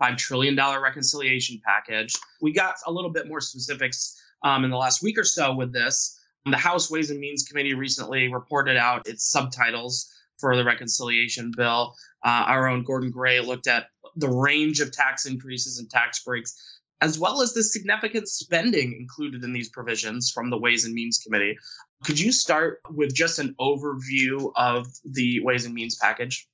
3.5 0.00 0.16
trillion 0.18 0.54
dollar 0.54 0.80
reconciliation 0.82 1.60
package. 1.64 2.14
We 2.40 2.52
got 2.52 2.76
a 2.86 2.92
little 2.92 3.10
bit 3.10 3.28
more 3.28 3.40
specifics 3.40 4.20
um, 4.42 4.64
in 4.64 4.70
the 4.70 4.76
last 4.76 5.02
week 5.02 5.18
or 5.18 5.24
so 5.24 5.54
with 5.54 5.72
this. 5.72 6.18
The 6.44 6.56
House 6.56 6.90
Ways 6.90 7.10
and 7.10 7.18
Means 7.18 7.42
Committee 7.42 7.74
recently 7.74 8.32
reported 8.32 8.76
out 8.76 9.08
its 9.08 9.28
subtitles 9.28 10.12
for 10.38 10.56
the 10.56 10.64
reconciliation 10.64 11.52
bill. 11.56 11.94
Uh, 12.24 12.44
our 12.46 12.68
own 12.68 12.84
Gordon 12.84 13.10
Gray 13.10 13.40
looked 13.40 13.66
at 13.66 13.88
the 14.16 14.28
range 14.28 14.80
of 14.80 14.92
tax 14.92 15.26
increases 15.26 15.78
and 15.78 15.90
tax 15.90 16.22
breaks, 16.22 16.80
as 17.00 17.18
well 17.18 17.42
as 17.42 17.52
the 17.52 17.62
significant 17.62 18.28
spending 18.28 18.96
included 18.98 19.42
in 19.42 19.52
these 19.52 19.68
provisions 19.68 20.30
from 20.30 20.50
the 20.50 20.58
Ways 20.58 20.84
and 20.84 20.94
Means 20.94 21.18
Committee. 21.18 21.56
Could 22.04 22.20
you 22.20 22.30
start 22.30 22.80
with 22.90 23.14
just 23.14 23.38
an 23.38 23.54
overview 23.60 24.52
of 24.56 24.86
the 25.04 25.40
Ways 25.42 25.64
and 25.64 25.74
Means 25.74 25.96
package? 26.00 26.46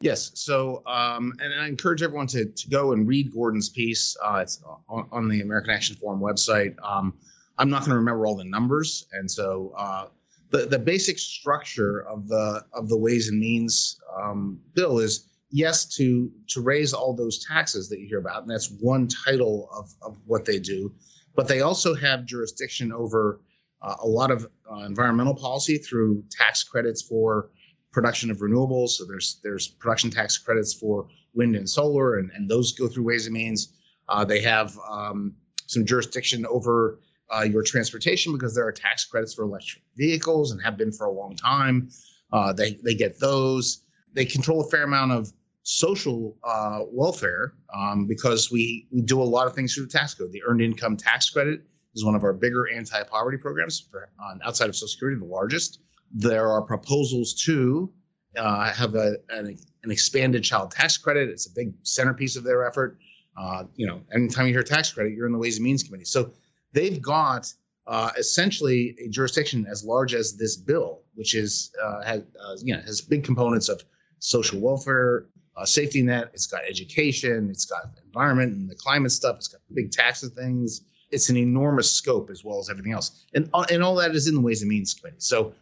Yes. 0.00 0.30
So, 0.34 0.82
um, 0.86 1.32
and 1.40 1.54
I 1.54 1.66
encourage 1.66 2.02
everyone 2.02 2.26
to, 2.28 2.44
to 2.44 2.68
go 2.68 2.92
and 2.92 3.08
read 3.08 3.32
Gordon's 3.32 3.70
piece. 3.70 4.16
Uh, 4.22 4.40
it's 4.42 4.62
on, 4.88 5.08
on, 5.10 5.28
the 5.28 5.40
American 5.40 5.70
Action 5.70 5.96
Forum 5.96 6.20
website. 6.20 6.74
Um, 6.82 7.14
I'm 7.56 7.70
not 7.70 7.80
going 7.80 7.92
to 7.92 7.96
remember 7.96 8.26
all 8.26 8.36
the 8.36 8.44
numbers, 8.44 9.06
and 9.12 9.30
so 9.30 9.72
uh, 9.78 10.08
the 10.50 10.66
the 10.66 10.78
basic 10.78 11.18
structure 11.18 12.06
of 12.06 12.28
the 12.28 12.64
of 12.72 12.88
the 12.88 12.96
Ways 12.96 13.28
and 13.28 13.40
Means 13.40 13.98
um, 14.20 14.60
bill 14.74 14.98
is 14.98 15.28
yes 15.50 15.86
to 15.96 16.30
to 16.48 16.60
raise 16.60 16.92
all 16.92 17.14
those 17.14 17.44
taxes 17.44 17.88
that 17.88 18.00
you 18.00 18.06
hear 18.06 18.18
about 18.18 18.42
and 18.42 18.50
that's 18.50 18.70
one 18.80 19.08
title 19.08 19.68
of, 19.72 19.94
of 20.02 20.18
what 20.26 20.44
they 20.44 20.58
do 20.58 20.92
but 21.34 21.46
they 21.46 21.60
also 21.60 21.94
have 21.94 22.24
jurisdiction 22.24 22.92
over 22.92 23.40
uh, 23.82 23.94
a 24.02 24.06
lot 24.06 24.30
of 24.30 24.46
uh, 24.70 24.80
environmental 24.80 25.34
policy 25.34 25.78
through 25.78 26.24
tax 26.30 26.64
credits 26.64 27.02
for 27.02 27.50
production 27.96 28.30
of 28.30 28.40
renewables 28.40 28.90
so 28.90 29.06
there's 29.06 29.40
there's 29.42 29.68
production 29.68 30.10
tax 30.10 30.36
credits 30.36 30.74
for 30.74 31.08
wind 31.32 31.56
and 31.56 31.66
solar 31.68 32.18
and, 32.18 32.30
and 32.34 32.46
those 32.46 32.72
go 32.72 32.86
through 32.86 33.04
ways 33.04 33.24
and 33.26 33.32
means 33.32 33.72
uh, 34.10 34.22
they 34.22 34.42
have 34.42 34.76
um, 34.90 35.34
some 35.66 35.82
jurisdiction 35.82 36.44
over 36.44 37.00
uh, 37.34 37.42
your 37.42 37.62
transportation 37.62 38.34
because 38.34 38.54
there 38.54 38.66
are 38.66 38.70
tax 38.70 39.06
credits 39.06 39.32
for 39.32 39.44
electric 39.44 39.82
vehicles 39.96 40.52
and 40.52 40.62
have 40.62 40.76
been 40.76 40.92
for 40.92 41.06
a 41.06 41.10
long 41.10 41.34
time 41.36 41.88
uh, 42.34 42.52
they 42.52 42.78
they 42.84 42.94
get 42.94 43.18
those 43.18 43.86
they 44.12 44.26
control 44.26 44.60
a 44.60 44.68
fair 44.68 44.82
amount 44.82 45.10
of 45.10 45.32
social 45.62 46.36
uh, 46.44 46.80
welfare 46.92 47.54
um, 47.74 48.06
because 48.06 48.52
we, 48.52 48.86
we 48.92 49.00
do 49.00 49.20
a 49.20 49.24
lot 49.24 49.46
of 49.48 49.54
things 49.54 49.74
through 49.74 49.86
the 49.86 49.90
tax 49.90 50.14
code. 50.14 50.30
The 50.30 50.42
earned 50.46 50.62
income 50.62 50.96
tax 50.96 51.28
credit 51.28 51.62
is 51.94 52.04
one 52.04 52.14
of 52.14 52.22
our 52.22 52.32
bigger 52.32 52.70
anti-poverty 52.70 53.38
programs 53.38 53.80
for, 53.90 54.08
outside 54.44 54.68
of 54.68 54.76
Social 54.76 54.86
Security, 54.86 55.18
the 55.18 55.24
largest. 55.24 55.80
There 56.12 56.48
are 56.50 56.62
proposals 56.62 57.34
to 57.44 57.92
uh, 58.36 58.72
have 58.72 58.94
a, 58.94 59.16
an, 59.30 59.56
an, 59.82 59.90
expanded 59.90 60.44
child 60.44 60.70
tax 60.70 60.96
credit. 60.96 61.28
It's 61.28 61.46
a 61.46 61.50
big 61.50 61.72
centerpiece 61.82 62.36
of 62.36 62.44
their 62.44 62.66
effort. 62.66 62.98
Uh, 63.36 63.64
you 63.74 63.86
know, 63.86 64.00
anytime 64.14 64.46
you 64.46 64.52
hear 64.52 64.62
tax 64.62 64.92
credit, 64.92 65.12
you're 65.14 65.26
in 65.26 65.32
the 65.32 65.38
Ways 65.38 65.56
and 65.56 65.64
Means 65.64 65.82
Committee. 65.82 66.04
So 66.04 66.30
they've 66.72 67.00
got 67.00 67.52
uh, 67.86 68.10
essentially 68.18 68.96
a 69.04 69.08
jurisdiction 69.08 69.66
as 69.70 69.84
large 69.84 70.14
as 70.14 70.36
this 70.36 70.56
bill, 70.56 71.02
which 71.14 71.34
is 71.34 71.72
uh, 71.82 72.02
has 72.02 72.20
uh, 72.20 72.56
you 72.62 72.74
know 72.74 72.80
has 72.82 73.00
big 73.00 73.24
components 73.24 73.68
of 73.68 73.82
social 74.18 74.60
welfare, 74.60 75.26
uh, 75.56 75.64
safety 75.64 76.02
net. 76.02 76.30
It's 76.34 76.46
got 76.46 76.62
education. 76.68 77.48
It's 77.50 77.64
got 77.64 77.90
environment 78.04 78.54
and 78.54 78.68
the 78.68 78.74
climate 78.74 79.12
stuff. 79.12 79.36
It's 79.36 79.48
got 79.48 79.60
big 79.72 79.92
taxes 79.92 80.30
things. 80.30 80.82
It's 81.10 81.28
an 81.28 81.36
enormous 81.36 81.92
scope 81.92 82.30
as 82.30 82.42
well 82.44 82.58
as 82.58 82.68
everything 82.68 82.92
else, 82.92 83.24
and 83.34 83.48
and 83.70 83.82
all 83.82 83.94
that 83.96 84.14
is 84.14 84.26
in 84.26 84.34
the 84.34 84.40
Ways 84.40 84.62
and 84.62 84.68
Means 84.68 84.94
Committee. 84.94 85.20
So 85.20 85.54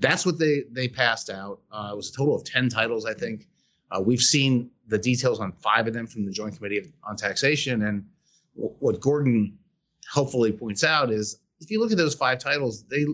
that's 0.00 0.26
what 0.26 0.38
they 0.38 0.64
they 0.70 0.88
passed 0.88 1.30
out. 1.30 1.60
Uh, 1.70 1.90
it 1.92 1.96
was 1.96 2.10
a 2.10 2.12
total 2.12 2.34
of 2.34 2.44
ten 2.44 2.68
titles, 2.68 3.06
I 3.06 3.14
think. 3.14 3.46
Uh, 3.90 4.00
we've 4.00 4.20
seen 4.20 4.70
the 4.88 4.98
details 4.98 5.40
on 5.40 5.52
five 5.52 5.86
of 5.86 5.94
them 5.94 6.06
from 6.06 6.24
the 6.24 6.32
Joint 6.32 6.56
Committee 6.56 6.92
on 7.04 7.16
Taxation, 7.16 7.82
and 7.82 8.04
w- 8.56 8.74
what 8.78 9.00
Gordon 9.00 9.56
helpfully 10.12 10.52
points 10.52 10.82
out 10.84 11.10
is 11.10 11.38
if 11.60 11.70
you 11.70 11.80
look 11.80 11.92
at 11.92 11.98
those 11.98 12.14
five 12.14 12.38
titles, 12.38 12.84
they 12.84 13.04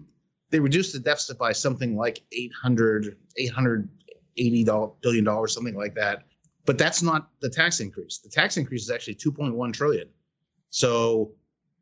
they 0.51 0.61
reduced 0.61 0.93
the 0.93 1.01
deficit 1.01 1.39
by 1.39 1.53
something 1.53 1.97
like 1.97 2.23
800 2.33 3.17
800 3.37 3.89
80 4.39 4.65
billion 5.03 5.25
dollars, 5.25 5.55
something 5.55 5.75
like 5.75 5.95
that. 5.95 6.25
But 6.67 6.79
that's 6.79 7.03
not 7.03 7.31
the 7.41 7.49
tax 7.49 7.81
increase. 7.81 8.19
The 8.19 8.29
tax 8.29 8.57
increase 8.57 8.83
is 8.83 8.91
actually 8.91 9.15
2.1 9.15 9.73
trillion. 9.73 10.09
So 10.71 11.33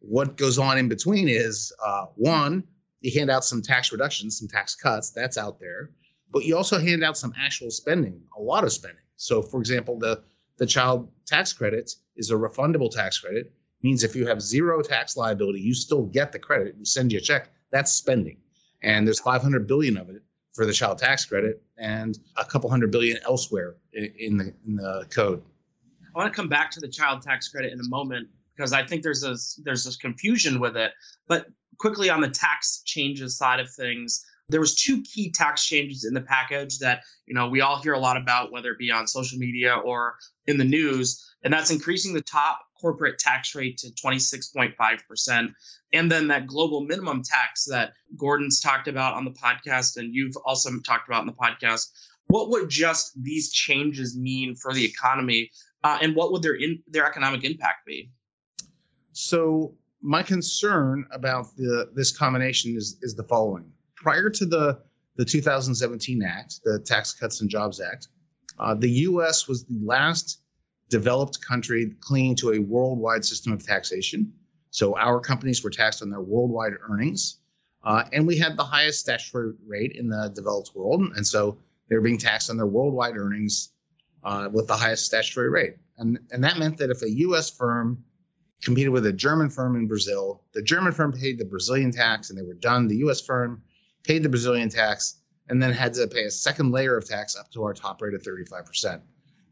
what 0.00 0.36
goes 0.36 0.58
on 0.58 0.78
in 0.78 0.88
between 0.88 1.28
is 1.28 1.72
uh, 1.84 2.06
one, 2.16 2.64
you 3.04 3.18
hand 3.18 3.30
out 3.30 3.44
some 3.44 3.60
tax 3.60 3.92
reductions, 3.92 4.38
some 4.38 4.48
tax 4.48 4.74
cuts. 4.74 5.10
That's 5.10 5.36
out 5.36 5.60
there, 5.60 5.90
but 6.32 6.44
you 6.44 6.56
also 6.56 6.78
hand 6.78 7.04
out 7.04 7.18
some 7.18 7.34
actual 7.38 7.70
spending, 7.70 8.20
a 8.38 8.40
lot 8.40 8.64
of 8.64 8.72
spending. 8.72 9.02
So, 9.16 9.42
for 9.42 9.60
example, 9.60 9.98
the 9.98 10.22
the 10.56 10.66
child 10.66 11.10
tax 11.26 11.52
credit 11.52 11.92
is 12.16 12.30
a 12.30 12.34
refundable 12.34 12.90
tax 12.90 13.18
credit. 13.18 13.52
Means 13.82 14.04
if 14.04 14.16
you 14.16 14.26
have 14.26 14.40
zero 14.40 14.80
tax 14.80 15.16
liability, 15.16 15.60
you 15.60 15.74
still 15.74 16.04
get 16.04 16.32
the 16.32 16.38
credit. 16.38 16.76
We 16.78 16.86
send 16.86 17.12
you 17.12 17.18
a 17.18 17.20
check. 17.20 17.50
That's 17.70 17.92
spending, 17.92 18.38
and 18.82 19.06
there's 19.06 19.20
500 19.20 19.66
billion 19.66 19.98
of 19.98 20.08
it 20.08 20.22
for 20.54 20.64
the 20.64 20.72
child 20.72 20.98
tax 20.98 21.26
credit 21.26 21.62
and 21.76 22.18
a 22.38 22.44
couple 22.44 22.70
hundred 22.70 22.90
billion 22.90 23.18
elsewhere 23.26 23.74
in, 23.92 24.38
the 24.38 24.54
in 24.66 24.76
the 24.76 25.04
code. 25.10 25.42
I 26.14 26.18
want 26.18 26.32
to 26.32 26.36
come 26.36 26.48
back 26.48 26.70
to 26.70 26.80
the 26.80 26.88
child 26.88 27.20
tax 27.20 27.48
credit 27.48 27.72
in 27.72 27.80
a 27.80 27.88
moment 27.88 28.28
because 28.56 28.72
I 28.72 28.86
think 28.86 29.02
there's 29.02 29.20
this 29.20 29.60
there's 29.62 29.84
this 29.84 29.96
confusion 29.96 30.60
with 30.60 30.76
it. 30.76 30.92
But 31.28 31.48
quickly 31.78 32.10
on 32.10 32.20
the 32.20 32.30
tax 32.30 32.82
changes 32.84 33.36
side 33.36 33.60
of 33.60 33.70
things, 33.70 34.24
there 34.48 34.60
was 34.60 34.74
two 34.74 35.02
key 35.02 35.30
tax 35.30 35.64
changes 35.66 36.04
in 36.04 36.14
the 36.14 36.20
package 36.20 36.78
that 36.78 37.02
you 37.26 37.34
know 37.34 37.48
we 37.48 37.60
all 37.60 37.80
hear 37.80 37.94
a 37.94 37.98
lot 37.98 38.16
about, 38.16 38.52
whether 38.52 38.70
it 38.72 38.78
be 38.78 38.90
on 38.90 39.06
social 39.06 39.38
media 39.38 39.76
or 39.76 40.16
in 40.46 40.58
the 40.58 40.64
news, 40.64 41.24
and 41.42 41.52
that's 41.52 41.70
increasing 41.70 42.12
the 42.12 42.22
top 42.22 42.60
corporate 42.80 43.18
tax 43.18 43.54
rate 43.54 43.78
to 43.78 43.88
26.5%. 43.92 45.54
And 45.94 46.12
then 46.12 46.28
that 46.28 46.46
global 46.46 46.82
minimum 46.82 47.22
tax 47.22 47.64
that 47.64 47.94
Gordon's 48.18 48.60
talked 48.60 48.88
about 48.88 49.14
on 49.14 49.24
the 49.24 49.30
podcast, 49.30 49.96
and 49.96 50.14
you've 50.14 50.36
also 50.44 50.70
talked 50.86 51.08
about 51.08 51.22
in 51.22 51.26
the 51.26 51.32
podcast. 51.32 51.86
What 52.26 52.50
would 52.50 52.68
just 52.68 53.12
these 53.22 53.50
changes 53.52 54.18
mean 54.18 54.54
for 54.54 54.74
the 54.74 54.84
economy, 54.84 55.50
uh, 55.82 55.98
and 56.02 56.14
what 56.14 56.32
would 56.32 56.42
their 56.42 56.54
in, 56.54 56.82
their 56.86 57.06
economic 57.06 57.44
impact 57.44 57.86
be? 57.86 58.10
So 59.12 59.74
my 60.04 60.22
concern 60.22 61.06
about 61.12 61.56
the 61.56 61.90
this 61.94 62.16
combination 62.16 62.76
is 62.76 62.98
is 63.02 63.14
the 63.14 63.24
following: 63.24 63.64
prior 63.96 64.28
to 64.30 64.44
the 64.44 64.78
the 65.16 65.24
2017 65.24 66.22
Act, 66.22 66.60
the 66.64 66.78
Tax 66.80 67.14
Cuts 67.14 67.40
and 67.40 67.48
Jobs 67.48 67.80
Act, 67.80 68.08
uh, 68.58 68.74
the 68.74 68.90
U.S. 69.08 69.48
was 69.48 69.64
the 69.64 69.80
last 69.82 70.42
developed 70.90 71.40
country 71.40 71.92
clinging 72.00 72.36
to 72.36 72.52
a 72.52 72.58
worldwide 72.58 73.24
system 73.24 73.52
of 73.52 73.64
taxation. 73.64 74.32
So 74.70 74.96
our 74.96 75.20
companies 75.20 75.62
were 75.62 75.70
taxed 75.70 76.02
on 76.02 76.10
their 76.10 76.20
worldwide 76.20 76.72
earnings. 76.88 77.38
Uh, 77.84 78.04
and 78.12 78.26
we 78.26 78.36
had 78.36 78.56
the 78.56 78.64
highest 78.64 79.00
statutory 79.00 79.52
rate 79.66 79.92
in 79.92 80.08
the 80.08 80.32
developed 80.34 80.72
world. 80.74 81.02
And 81.16 81.26
so 81.26 81.58
they 81.88 81.96
were 81.96 82.02
being 82.02 82.18
taxed 82.18 82.50
on 82.50 82.56
their 82.56 82.66
worldwide 82.66 83.16
earnings 83.16 83.72
uh, 84.24 84.48
with 84.52 84.66
the 84.66 84.76
highest 84.76 85.06
statutory 85.06 85.50
rate. 85.50 85.76
And, 85.98 86.18
and 86.32 86.42
that 86.42 86.58
meant 86.58 86.76
that 86.78 86.90
if 86.90 87.02
a 87.02 87.10
US 87.10 87.50
firm 87.50 88.02
competed 88.64 88.92
with 88.92 89.06
a 89.06 89.12
German 89.12 89.50
firm 89.50 89.76
in 89.76 89.86
Brazil, 89.86 90.42
the 90.52 90.62
German 90.62 90.92
firm 90.92 91.12
paid 91.12 91.38
the 91.38 91.44
Brazilian 91.44 91.90
tax 91.90 92.30
and 92.30 92.38
they 92.38 92.42
were 92.42 92.54
done. 92.54 92.88
The 92.88 92.96
US 93.08 93.20
firm 93.20 93.62
paid 94.02 94.22
the 94.22 94.28
Brazilian 94.28 94.68
tax 94.68 95.20
and 95.48 95.62
then 95.62 95.72
had 95.72 95.92
to 95.94 96.06
pay 96.06 96.24
a 96.24 96.30
second 96.30 96.70
layer 96.70 96.96
of 96.96 97.06
tax 97.06 97.36
up 97.36 97.50
to 97.52 97.62
our 97.62 97.74
top 97.74 98.00
rate 98.00 98.14
of 98.14 98.22
35% 98.22 99.00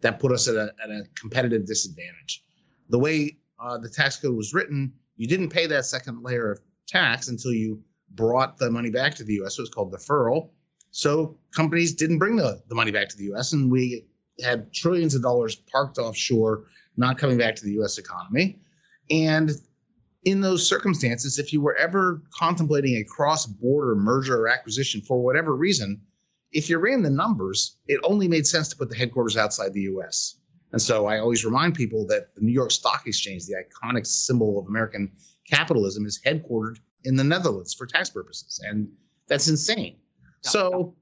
that 0.00 0.18
put 0.18 0.32
us 0.32 0.48
at 0.48 0.56
a, 0.56 0.72
at 0.82 0.90
a 0.90 1.04
competitive 1.14 1.66
disadvantage. 1.66 2.42
The 2.88 2.98
way 2.98 3.36
uh, 3.60 3.78
the 3.78 3.88
tax 3.88 4.16
code 4.16 4.36
was 4.36 4.54
written, 4.54 4.92
you 5.16 5.28
didn't 5.28 5.50
pay 5.50 5.66
that 5.66 5.84
second 5.84 6.22
layer 6.22 6.50
of 6.50 6.60
tax 6.88 7.28
until 7.28 7.52
you 7.52 7.80
brought 8.14 8.58
the 8.58 8.70
money 8.70 8.90
back 8.90 9.14
to 9.16 9.24
the 9.24 9.34
U.S. 9.34 9.56
So 9.56 9.62
was 9.62 9.70
called 9.70 9.92
deferral. 9.92 10.50
So 10.90 11.38
companies 11.54 11.94
didn't 11.94 12.18
bring 12.18 12.36
the, 12.36 12.62
the 12.68 12.74
money 12.74 12.90
back 12.90 13.08
to 13.10 13.16
the 13.16 13.32
US, 13.34 13.52
and 13.52 13.70
we 13.70 14.06
had 14.42 14.72
trillions 14.72 15.14
of 15.14 15.22
dollars 15.22 15.56
parked 15.56 15.98
offshore, 15.98 16.64
not 16.96 17.18
coming 17.18 17.38
back 17.38 17.54
to 17.56 17.64
the 17.64 17.72
US 17.80 17.98
economy. 17.98 18.60
And 19.10 19.50
in 20.24 20.40
those 20.40 20.66
circumstances, 20.66 21.38
if 21.38 21.52
you 21.52 21.60
were 21.60 21.76
ever 21.76 22.22
contemplating 22.32 22.96
a 22.96 23.04
cross 23.04 23.46
border 23.46 23.94
merger 23.96 24.42
or 24.42 24.48
acquisition 24.48 25.00
for 25.00 25.20
whatever 25.22 25.56
reason, 25.56 26.00
if 26.52 26.68
you 26.68 26.78
ran 26.78 27.02
the 27.02 27.10
numbers, 27.10 27.76
it 27.88 28.00
only 28.04 28.28
made 28.28 28.46
sense 28.46 28.68
to 28.68 28.76
put 28.76 28.88
the 28.88 28.96
headquarters 28.96 29.36
outside 29.36 29.72
the 29.72 29.82
US. 29.82 30.36
And 30.72 30.80
so 30.80 31.06
I 31.06 31.18
always 31.18 31.44
remind 31.44 31.74
people 31.74 32.06
that 32.06 32.34
the 32.34 32.40
New 32.40 32.52
York 32.52 32.70
Stock 32.70 33.06
Exchange, 33.06 33.46
the 33.46 33.54
iconic 33.54 34.06
symbol 34.06 34.58
of 34.58 34.66
American 34.66 35.10
capitalism, 35.48 36.06
is 36.06 36.20
headquartered 36.24 36.78
in 37.04 37.16
the 37.16 37.24
Netherlands 37.24 37.74
for 37.74 37.86
tax 37.86 38.08
purposes. 38.08 38.60
And 38.64 38.88
that's 39.28 39.48
insane. 39.48 39.96
Yeah. 40.44 40.50
So 40.50 40.94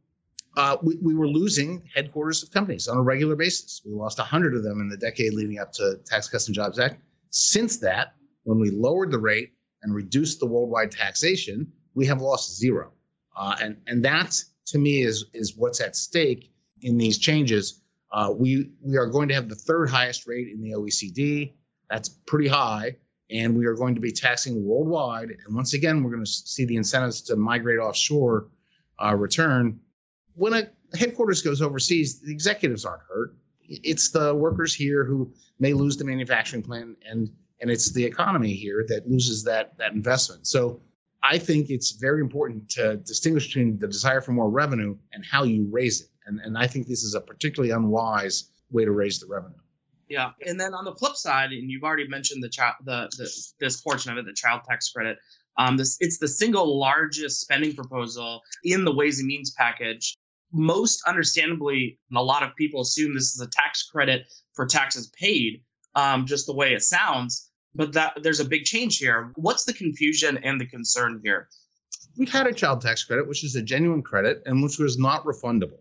uh, 0.57 0.77
we, 0.83 0.97
we 0.97 1.15
were 1.15 1.29
losing 1.29 1.83
headquarters 1.95 2.43
of 2.43 2.51
companies 2.51 2.89
on 2.89 2.97
a 2.97 3.03
regular 3.03 3.37
basis. 3.37 3.83
We 3.85 3.93
lost 3.93 4.19
100 4.19 4.57
of 4.57 4.65
them 4.65 4.81
in 4.81 4.89
the 4.89 4.97
decade 4.97 5.35
leading 5.35 5.59
up 5.59 5.73
to 5.75 6.01
Tax 6.05 6.29
Cuts 6.29 6.47
and 6.47 6.55
Jobs 6.55 6.79
Act. 6.79 7.01
Since 7.31 7.79
that, 7.79 8.15
when 8.45 8.59
we 8.59 8.71
lowered 8.71 9.11
the 9.11 9.19
rate 9.19 9.53
and 9.83 9.95
reduced 9.95 10.41
the 10.41 10.47
worldwide 10.47 10.91
taxation, 10.91 11.73
we 11.95 12.07
have 12.07 12.21
lost 12.21 12.59
zero. 12.59 12.93
Uh, 13.37 13.57
and 13.61 13.77
and 13.87 14.05
that 14.05 14.43
to 14.67 14.79
me 14.79 15.03
is 15.03 15.27
is 15.33 15.57
what's 15.57 15.81
at 15.81 15.97
stake 15.97 16.53
in 16.83 16.99
these 16.99 17.19
changes. 17.19 17.83
Uh, 18.13 18.33
we 18.37 18.71
we 18.83 18.97
are 18.97 19.07
going 19.07 19.29
to 19.29 19.35
have 19.35 19.49
the 19.49 19.55
third 19.55 19.89
highest 19.89 20.27
rate 20.27 20.49
in 20.49 20.61
the 20.61 20.73
OECD. 20.73 21.55
That's 21.89 22.09
pretty 22.09 22.49
high, 22.49 22.97
and 23.31 23.57
we 23.57 23.67
are 23.67 23.75
going 23.75 23.95
to 23.95 24.01
be 24.01 24.13
taxing 24.13 24.65
worldwide. 24.65 25.31
And 25.31 25.55
once 25.55 25.75
again, 25.75 26.03
we're 26.03 26.11
going 26.11 26.25
to 26.25 26.31
see 26.31 26.65
the 26.65 26.77
incentives 26.77 27.21
to 27.23 27.37
migrate 27.37 27.79
offshore 27.79 28.49
uh, 29.03 29.15
return. 29.15 29.81
When 30.35 30.55
a 30.55 30.71
headquarters 30.97 31.43
goes 31.43 31.63
overseas, 31.63 32.21
the 32.21 32.33
executives 32.33 32.85
aren't 32.85 33.03
hurt. 33.03 33.35
It's 33.71 34.11
the 34.11 34.35
workers 34.35 34.75
here 34.75 35.05
who 35.05 35.33
may 35.59 35.73
lose 35.73 35.97
the 35.97 36.05
manufacturing 36.05 36.63
plant 36.63 36.99
and 37.09 37.31
and 37.61 37.71
it's 37.71 37.93
the 37.93 38.05
economy 38.05 38.55
here 38.55 38.85
that 38.89 39.09
loses 39.09 39.45
that 39.45 39.77
that 39.79 39.93
investment. 39.93 40.47
So 40.47 40.81
I 41.23 41.39
think 41.39 41.71
it's 41.71 41.93
very 41.93 42.21
important 42.21 42.69
to 42.71 42.97
distinguish 42.97 43.47
between 43.47 43.79
the 43.79 43.87
desire 43.87 44.21
for 44.21 44.33
more 44.33 44.51
revenue 44.51 44.97
and 45.13 45.25
how 45.25 45.45
you 45.45 45.69
raise 45.71 46.01
it. 46.01 46.09
And 46.27 46.41
and 46.41 46.59
I 46.59 46.67
think 46.67 46.87
this 46.87 47.03
is 47.03 47.15
a 47.15 47.21
particularly 47.21 47.73
unwise 47.73 48.51
way 48.71 48.85
to 48.85 48.93
raise 48.93 49.21
the 49.21 49.27
revenue. 49.27 49.57
Yeah, 50.09 50.33
and 50.45 50.59
then 50.59 50.75
on 50.75 50.85
the 50.85 50.95
flip 50.97 51.15
side, 51.15 51.53
and 51.53 51.71
you've 51.71 51.85
already 51.85 52.09
mentioned 52.09 52.43
the 52.43 52.49
child, 52.49 52.75
the, 52.85 53.09
the 53.17 53.31
this 53.61 53.81
portion 53.81 54.11
of 54.11 54.19
it, 54.19 54.27
the 54.27 54.33
child 54.33 54.63
tax 54.69 54.91
credit. 54.91 55.19
Um, 55.57 55.77
this 55.77 55.97
it's 56.01 56.19
the 56.19 56.27
single 56.27 56.79
largest 56.81 57.41
spending 57.41 57.75
proposal 57.75 58.41
in 58.65 58.85
the 58.85 58.93
Ways 58.93 59.21
and 59.21 59.29
Means 59.29 59.53
package. 59.53 60.19
Most 60.53 61.03
understandably, 61.07 61.99
a 62.15 62.23
lot 62.23 62.43
of 62.43 62.55
people 62.57 62.81
assume 62.81 63.15
this 63.15 63.35
is 63.35 63.41
a 63.41 63.49
tax 63.49 63.83
credit 63.85 64.27
for 64.55 64.67
taxes 64.67 65.09
paid, 65.09 65.63
um, 65.95 66.27
just 66.27 66.47
the 66.47 66.55
way 66.55 66.73
it 66.73 66.83
sounds 66.83 67.51
but 67.75 67.93
that 67.93 68.23
there's 68.23 68.41
a 68.41 68.45
big 68.45 68.65
change 68.65 68.99
here. 68.99 69.33
What's 69.37 69.65
the 69.65 69.73
confusion 69.73 70.39
and 70.39 70.61
the 70.61 70.67
concern 70.67 71.21
here? 71.23 71.49
We 72.17 72.27
had 72.27 72.47
a 72.47 72.53
child 72.53 72.81
tax 72.81 73.05
credit, 73.05 73.29
which 73.29 73.45
is 73.45 73.55
a 73.57 73.63
genuine 73.63 74.03
credit 74.03 74.43
and 74.47 74.63
which 74.63 74.79
was 74.79 74.99
not 74.99 75.25
refundable. 75.25 75.79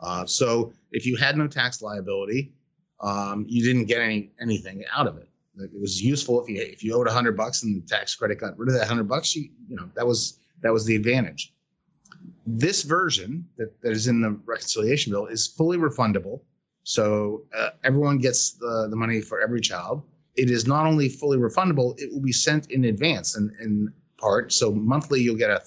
Uh, 0.00 0.26
so 0.26 0.72
if 0.92 1.06
you 1.06 1.16
had 1.16 1.36
no 1.36 1.46
tax 1.46 1.82
liability, 1.82 2.52
um, 3.00 3.44
you 3.48 3.62
didn't 3.64 3.86
get 3.86 4.00
any 4.00 4.30
anything 4.40 4.84
out 4.92 5.06
of 5.06 5.16
it. 5.18 5.28
It 5.58 5.80
was 5.80 6.02
useful 6.02 6.42
if 6.42 6.48
you 6.48 6.60
if 6.60 6.82
you 6.82 6.94
owed 6.94 7.08
a 7.08 7.12
hundred 7.12 7.36
bucks 7.36 7.62
and 7.62 7.82
the 7.82 7.86
tax 7.86 8.14
credit 8.14 8.38
got 8.38 8.58
rid 8.58 8.68
of 8.68 8.74
that 8.74 8.86
hundred 8.86 9.08
bucks. 9.08 9.34
You 9.34 9.48
you 9.68 9.76
know 9.76 9.88
that 9.94 10.06
was 10.06 10.38
that 10.62 10.72
was 10.72 10.84
the 10.84 10.96
advantage. 10.96 11.54
This 12.46 12.82
version 12.82 13.46
that, 13.56 13.80
that 13.82 13.92
is 13.92 14.06
in 14.06 14.20
the 14.20 14.38
reconciliation 14.44 15.12
bill 15.12 15.26
is 15.26 15.46
fully 15.46 15.78
refundable. 15.78 16.40
So 16.84 17.42
uh, 17.56 17.70
everyone 17.82 18.18
gets 18.18 18.52
the, 18.52 18.86
the 18.88 18.96
money 18.96 19.20
for 19.20 19.40
every 19.40 19.60
child 19.60 20.04
it 20.36 20.50
is 20.50 20.66
not 20.66 20.86
only 20.86 21.08
fully 21.08 21.38
refundable, 21.38 21.98
it 21.98 22.12
will 22.12 22.20
be 22.20 22.32
sent 22.32 22.70
in 22.70 22.84
advance 22.84 23.36
in, 23.36 23.54
in 23.60 23.92
part. 24.18 24.52
So 24.52 24.72
monthly, 24.72 25.20
you'll 25.20 25.36
get 25.36 25.50
a 25.50 25.62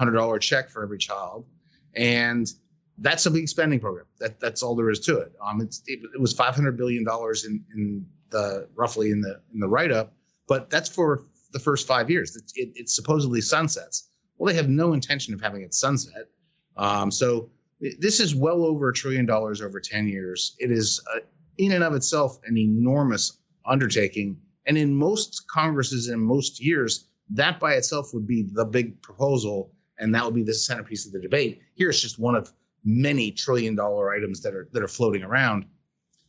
$300 0.00 0.40
check 0.40 0.68
for 0.70 0.82
every 0.82 0.98
child. 0.98 1.46
And 1.94 2.50
that's 2.98 3.26
a 3.26 3.30
big 3.30 3.48
spending 3.48 3.80
program. 3.80 4.06
That, 4.20 4.38
that's 4.40 4.62
all 4.62 4.74
there 4.76 4.90
is 4.90 5.00
to 5.00 5.18
it. 5.18 5.32
Um, 5.44 5.60
it, 5.60 5.76
it 5.86 6.20
was 6.20 6.34
$500 6.34 6.76
billion 6.76 7.04
in, 7.46 7.64
in 7.74 8.06
the 8.30 8.68
roughly 8.74 9.10
in 9.10 9.20
the, 9.20 9.40
in 9.52 9.60
the 9.60 9.68
write 9.68 9.90
up, 9.90 10.12
but 10.46 10.70
that's 10.70 10.88
for 10.88 11.24
the 11.52 11.58
first 11.58 11.86
five 11.86 12.10
years. 12.10 12.36
It, 12.36 12.52
it, 12.56 12.72
it 12.74 12.88
supposedly 12.90 13.40
sunsets. 13.40 14.10
Well, 14.38 14.52
they 14.52 14.56
have 14.56 14.68
no 14.68 14.92
intention 14.92 15.34
of 15.34 15.40
having 15.40 15.62
it 15.62 15.74
sunset. 15.74 16.28
Um, 16.76 17.10
so 17.10 17.50
this 17.80 18.20
is 18.20 18.34
well 18.34 18.64
over 18.64 18.88
a 18.88 18.92
trillion 18.92 19.26
dollars 19.26 19.60
over 19.60 19.80
10 19.80 20.08
years. 20.08 20.56
It 20.58 20.70
is, 20.70 21.00
uh, 21.14 21.20
in 21.58 21.72
and 21.72 21.84
of 21.84 21.94
itself, 21.94 22.38
an 22.46 22.56
enormous 22.56 23.38
undertaking. 23.66 24.36
And 24.66 24.78
in 24.78 24.94
most 24.94 25.46
Congresses 25.48 26.08
in 26.08 26.20
most 26.20 26.60
years, 26.60 27.08
that 27.30 27.60
by 27.60 27.74
itself 27.74 28.12
would 28.12 28.26
be 28.26 28.42
the 28.52 28.64
big 28.64 29.00
proposal, 29.02 29.72
and 29.98 30.14
that 30.14 30.24
would 30.24 30.34
be 30.34 30.42
the 30.42 30.54
centerpiece 30.54 31.06
of 31.06 31.12
the 31.12 31.20
debate. 31.20 31.60
Here 31.74 31.90
it's 31.90 32.00
just 32.00 32.18
one 32.18 32.34
of 32.34 32.52
many 32.84 33.30
trillion 33.30 33.74
dollar 33.74 34.12
items 34.12 34.42
that 34.42 34.54
are 34.54 34.68
that 34.72 34.82
are 34.82 34.88
floating 34.88 35.22
around. 35.22 35.64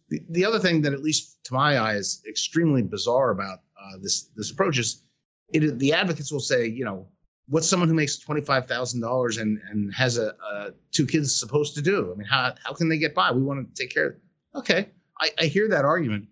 The, 0.09 0.21
the 0.29 0.45
other 0.45 0.59
thing 0.59 0.81
that, 0.83 0.93
at 0.93 1.01
least 1.01 1.43
to 1.45 1.53
my 1.53 1.77
eye, 1.77 1.95
is 1.95 2.21
extremely 2.27 2.81
bizarre 2.81 3.31
about 3.31 3.59
uh, 3.79 3.97
this 4.01 4.29
this 4.35 4.51
approach 4.51 4.77
is 4.77 5.03
it, 5.49 5.77
the 5.79 5.93
advocates 5.93 6.31
will 6.31 6.39
say, 6.39 6.67
you 6.67 6.85
know, 6.85 7.07
what's 7.47 7.69
someone 7.69 7.89
who 7.89 7.95
makes 7.95 8.17
twenty 8.17 8.41
five 8.41 8.67
thousand 8.67 9.01
dollars 9.01 9.37
and 9.37 9.59
and 9.69 9.93
has 9.93 10.17
a, 10.17 10.35
a, 10.51 10.71
two 10.91 11.05
kids 11.05 11.37
supposed 11.37 11.75
to 11.75 11.81
do? 11.81 12.11
I 12.11 12.17
mean, 12.17 12.27
how 12.27 12.53
how 12.63 12.73
can 12.73 12.89
they 12.89 12.97
get 12.97 13.13
by? 13.13 13.31
We 13.31 13.41
want 13.41 13.75
to 13.75 13.81
take 13.81 13.93
care. 13.93 14.07
of 14.07 14.15
Okay, 14.55 14.89
I, 15.19 15.29
I 15.39 15.45
hear 15.45 15.67
that 15.69 15.85
argument, 15.85 16.27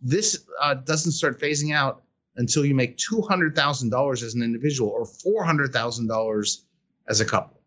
this 0.00 0.46
uh, 0.60 0.74
doesn't 0.74 1.12
start 1.12 1.40
phasing 1.40 1.74
out 1.74 2.02
until 2.36 2.64
you 2.64 2.74
make 2.74 2.96
$200,000 2.96 4.22
as 4.22 4.34
an 4.34 4.42
individual 4.42 4.90
or 4.90 5.04
$400,000 5.04 6.56
as 7.08 7.20
a 7.20 7.24
couple. 7.26 7.60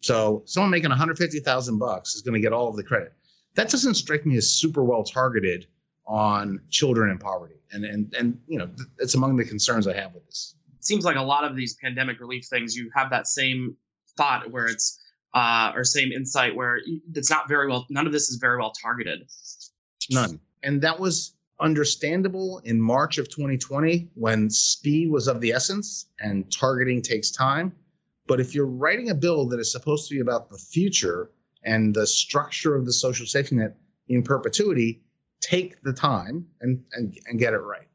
So 0.00 0.42
someone 0.46 0.70
making 0.70 0.88
150,000 0.88 1.78
bucks 1.78 2.14
is 2.14 2.22
going 2.22 2.34
to 2.34 2.40
get 2.40 2.52
all 2.52 2.68
of 2.68 2.76
the 2.76 2.82
credit. 2.82 3.12
That 3.56 3.68
doesn't 3.68 3.94
strike 3.94 4.24
me 4.24 4.36
as 4.36 4.48
super 4.48 4.84
well 4.84 5.02
targeted 5.02 5.66
on 6.06 6.60
children 6.70 7.10
in 7.10 7.18
poverty. 7.18 7.56
And 7.72 7.84
and 7.84 8.14
and 8.14 8.38
you 8.46 8.58
know, 8.58 8.68
it's 8.98 9.14
among 9.14 9.36
the 9.36 9.44
concerns 9.44 9.88
I 9.88 9.94
have 9.94 10.14
with 10.14 10.24
this. 10.26 10.54
Seems 10.86 11.04
like 11.04 11.16
a 11.16 11.22
lot 11.22 11.44
of 11.44 11.56
these 11.56 11.74
pandemic 11.74 12.20
relief 12.20 12.46
things 12.46 12.76
you 12.76 12.90
have 12.94 13.10
that 13.10 13.26
same 13.26 13.76
thought 14.16 14.50
where 14.50 14.66
it's 14.66 15.00
uh, 15.34 15.72
or 15.74 15.84
same 15.84 16.12
insight 16.12 16.54
where 16.54 16.80
it's 17.14 17.30
not 17.30 17.48
very 17.48 17.68
well 17.68 17.86
none 17.90 18.06
of 18.06 18.12
this 18.12 18.30
is 18.30 18.36
very 18.36 18.58
well 18.58 18.72
targeted. 18.72 19.28
None. 20.10 20.40
And 20.62 20.80
that 20.82 20.98
was 20.98 21.34
understandable 21.60 22.60
in 22.64 22.80
March 22.80 23.18
of 23.18 23.28
2020 23.28 24.08
when 24.14 24.50
speed 24.50 25.10
was 25.10 25.26
of 25.26 25.40
the 25.40 25.52
essence 25.52 26.06
and 26.20 26.50
targeting 26.52 27.02
takes 27.02 27.30
time. 27.30 27.72
But 28.26 28.40
if 28.40 28.54
you're 28.54 28.66
writing 28.66 29.10
a 29.10 29.14
bill 29.14 29.46
that 29.48 29.60
is 29.60 29.70
supposed 29.70 30.08
to 30.08 30.14
be 30.14 30.20
about 30.20 30.50
the 30.50 30.58
future 30.58 31.30
and 31.64 31.94
the 31.94 32.06
structure 32.06 32.74
of 32.74 32.84
the 32.84 32.92
social 32.92 33.26
safety 33.26 33.56
net 33.56 33.76
in 34.08 34.22
perpetuity, 34.22 35.02
take 35.40 35.80
the 35.82 35.92
time 35.92 36.46
and, 36.60 36.82
and, 36.92 37.18
and 37.26 37.38
get 37.38 37.52
it 37.52 37.58
right. 37.58 37.86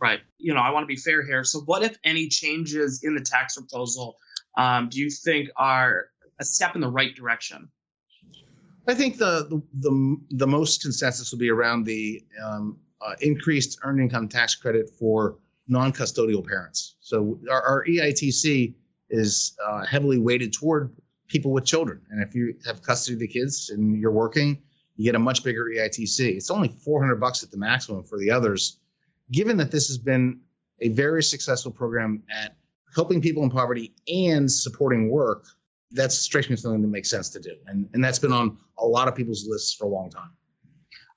Right. 0.00 0.20
You 0.38 0.54
know, 0.54 0.60
I 0.60 0.70
want 0.70 0.84
to 0.84 0.86
be 0.86 0.96
fair 0.96 1.24
here. 1.24 1.42
So, 1.42 1.60
what 1.60 1.82
if 1.82 1.96
any 2.04 2.28
changes 2.28 3.02
in 3.02 3.14
the 3.14 3.20
tax 3.20 3.56
proposal 3.56 4.16
um, 4.58 4.88
do 4.88 5.00
you 5.00 5.08
think 5.08 5.48
are 5.56 6.10
a 6.40 6.44
step 6.44 6.74
in 6.74 6.80
the 6.80 6.88
right 6.88 7.14
direction? 7.14 7.68
I 8.86 8.94
think 8.94 9.18
the 9.18 9.46
the 9.48 9.62
the, 9.80 10.16
the 10.30 10.46
most 10.46 10.82
consensus 10.82 11.30
will 11.30 11.38
be 11.38 11.50
around 11.50 11.84
the 11.84 12.22
um, 12.44 12.78
uh, 13.00 13.14
increased 13.20 13.78
earned 13.82 14.00
income 14.00 14.28
tax 14.28 14.54
credit 14.54 14.90
for 14.90 15.38
non-custodial 15.68 16.46
parents. 16.46 16.96
So 17.00 17.38
our, 17.50 17.62
our 17.62 17.84
EITC 17.84 18.74
is 19.10 19.56
uh, 19.64 19.84
heavily 19.84 20.18
weighted 20.18 20.52
toward 20.52 20.96
people 21.28 21.52
with 21.52 21.64
children, 21.64 22.00
and 22.10 22.22
if 22.22 22.34
you 22.34 22.54
have 22.66 22.82
custody 22.82 23.14
of 23.14 23.20
the 23.20 23.28
kids 23.28 23.70
and 23.70 24.00
you're 24.00 24.10
working, 24.10 24.62
you 24.96 25.04
get 25.04 25.14
a 25.14 25.18
much 25.18 25.44
bigger 25.44 25.66
EITC. 25.66 26.36
It's 26.36 26.50
only 26.50 26.68
400 26.68 27.16
bucks 27.16 27.42
at 27.44 27.50
the 27.50 27.58
maximum 27.58 28.02
for 28.02 28.18
the 28.18 28.30
others. 28.30 28.78
Given 29.32 29.56
that 29.58 29.70
this 29.70 29.88
has 29.88 29.98
been 29.98 30.40
a 30.80 30.88
very 30.90 31.22
successful 31.22 31.70
program 31.70 32.22
at 32.30 32.56
helping 32.94 33.20
people 33.20 33.42
in 33.42 33.50
poverty 33.50 33.94
and 34.08 34.50
supporting 34.50 35.10
work, 35.10 35.44
that's 35.90 36.14
strikes 36.14 36.48
me 36.48 36.54
as 36.54 36.62
something 36.62 36.82
that 36.82 36.88
makes 36.88 37.10
sense 37.10 37.28
to 37.30 37.40
do, 37.40 37.54
and 37.66 37.88
and 37.94 38.04
that's 38.04 38.18
been 38.18 38.32
on 38.32 38.58
a 38.78 38.86
lot 38.86 39.08
of 39.08 39.14
people's 39.14 39.46
lists 39.48 39.74
for 39.74 39.86
a 39.86 39.88
long 39.88 40.10
time. 40.10 40.30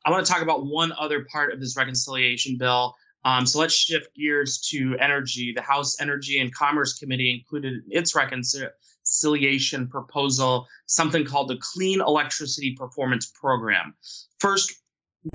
I 0.06 0.12
want 0.12 0.26
to 0.26 0.32
talk 0.32 0.41
about 0.41 0.65
one 0.65 0.93
other 1.00 1.26
part 1.32 1.54
of 1.54 1.60
this 1.60 1.78
reconciliation 1.78 2.58
bill. 2.58 2.95
Um, 3.24 3.45
so 3.45 3.60
let's 3.60 3.74
shift 3.74 4.15
gears 4.15 4.60
to 4.71 4.97
energy. 5.00 5.54
The 5.56 5.62
House 5.62 6.02
Energy 6.02 6.39
and 6.39 6.54
Commerce 6.54 6.97
Committee 6.97 7.32
included 7.32 7.74
in 7.74 7.84
its 7.89 8.15
reconciliation 8.15 9.88
proposal 9.88 10.67
something 10.88 11.24
called 11.24 11.50
the 11.50 11.60
Clean 11.62 12.02
Electricity 12.02 12.76
Performance 12.76 13.32
Program. 13.39 13.93
First, 14.39 14.74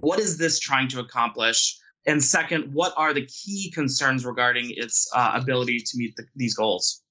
what 0.01 0.19
is 0.19 0.37
this 0.37 0.59
trying 0.59 0.89
to 0.89 1.01
accomplish? 1.01 1.79
And 2.07 2.23
second, 2.23 2.73
what 2.73 2.93
are 2.97 3.13
the 3.13 3.27
key 3.27 3.71
concerns 3.75 4.25
regarding 4.25 4.73
its 4.77 5.11
uh, 5.15 5.33
ability 5.35 5.81
to 5.81 5.99
meet 5.99 6.15
the, 6.17 6.25
these 6.37 6.55
goals? 6.55 7.03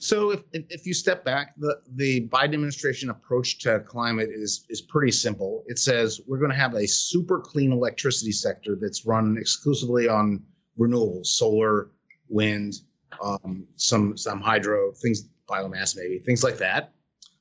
So 0.00 0.30
if, 0.30 0.40
if 0.52 0.86
you 0.86 0.94
step 0.94 1.24
back, 1.24 1.54
the, 1.58 1.76
the 1.94 2.26
Biden 2.28 2.54
administration 2.54 3.10
approach 3.10 3.58
to 3.60 3.80
climate 3.80 4.30
is 4.32 4.64
is 4.70 4.80
pretty 4.80 5.12
simple. 5.12 5.62
It 5.66 5.78
says 5.78 6.22
we're 6.26 6.38
going 6.38 6.50
to 6.50 6.56
have 6.56 6.74
a 6.74 6.88
super 6.88 7.38
clean 7.38 7.70
electricity 7.70 8.32
sector 8.32 8.76
that's 8.80 9.04
run 9.04 9.36
exclusively 9.38 10.08
on 10.08 10.42
renewables, 10.78 11.26
solar, 11.26 11.90
wind, 12.30 12.76
um, 13.22 13.66
some 13.76 14.16
some 14.16 14.40
hydro, 14.40 14.90
things, 14.92 15.28
biomass 15.46 15.96
maybe, 15.96 16.18
things 16.20 16.42
like 16.42 16.56
that. 16.56 16.94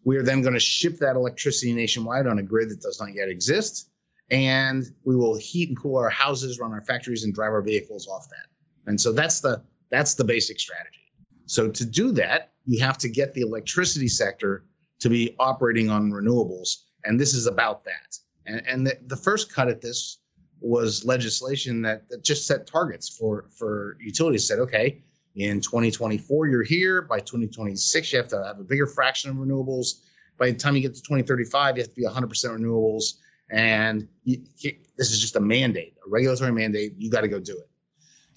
We 0.03 0.17
are 0.17 0.23
then 0.23 0.41
going 0.41 0.53
to 0.53 0.59
ship 0.59 0.97
that 0.99 1.15
electricity 1.15 1.71
nationwide 1.71 2.27
on 2.27 2.39
a 2.39 2.43
grid 2.43 2.69
that 2.71 2.81
does 2.81 2.99
not 2.99 3.13
yet 3.13 3.29
exist, 3.29 3.89
and 4.31 4.85
we 5.03 5.15
will 5.15 5.35
heat 5.37 5.69
and 5.69 5.77
cool 5.77 5.97
our 5.97 6.09
houses, 6.09 6.59
run 6.59 6.71
our 6.71 6.81
factories, 6.81 7.23
and 7.23 7.33
drive 7.33 7.51
our 7.51 7.61
vehicles 7.61 8.07
off 8.07 8.27
that. 8.29 8.47
And 8.87 8.99
so 8.99 9.11
that's 9.11 9.39
the 9.39 9.61
that's 9.89 10.13
the 10.13 10.23
basic 10.23 10.59
strategy. 10.59 11.11
So 11.45 11.69
to 11.69 11.85
do 11.85 12.11
that, 12.13 12.51
you 12.65 12.79
have 12.83 12.97
to 12.99 13.09
get 13.09 13.33
the 13.33 13.41
electricity 13.41 14.07
sector 14.07 14.65
to 14.99 15.09
be 15.09 15.35
operating 15.39 15.89
on 15.89 16.11
renewables, 16.11 16.83
and 17.05 17.19
this 17.19 17.33
is 17.33 17.47
about 17.47 17.83
that. 17.85 18.17
And, 18.45 18.61
and 18.67 18.87
the, 18.87 18.97
the 19.07 19.15
first 19.15 19.53
cut 19.53 19.67
at 19.67 19.81
this 19.81 20.19
was 20.61 21.05
legislation 21.05 21.81
that, 21.83 22.09
that 22.09 22.23
just 22.23 22.45
set 22.45 22.67
targets 22.67 23.09
for 23.09 23.45
for 23.49 23.97
utilities. 23.99 24.47
Said, 24.47 24.59
okay, 24.59 25.01
in 25.35 25.61
2024 25.61 26.47
you're 26.47 26.63
here. 26.63 27.01
By 27.01 27.19
2026 27.19 28.11
you 28.11 28.17
have 28.17 28.27
to 28.29 28.43
have 28.43 28.59
a 28.59 28.63
bigger 28.63 28.87
fraction 28.87 29.29
of 29.31 29.37
renewables. 29.37 30.01
By 30.37 30.51
the 30.51 30.57
time 30.57 30.75
you 30.75 30.81
get 30.81 30.95
to 30.95 31.01
2035, 31.01 31.77
you 31.77 31.83
have 31.83 31.89
to 31.89 31.95
be 31.95 32.05
100% 32.05 32.29
renewables. 32.29 33.15
And 33.49 34.07
you, 34.23 34.41
this 34.97 35.11
is 35.11 35.19
just 35.19 35.35
a 35.35 35.39
mandate, 35.39 35.95
a 36.05 36.09
regulatory 36.09 36.51
mandate. 36.51 36.93
You 36.97 37.09
got 37.09 37.21
to 37.21 37.27
go 37.27 37.39
do 37.39 37.57
it 37.57 37.69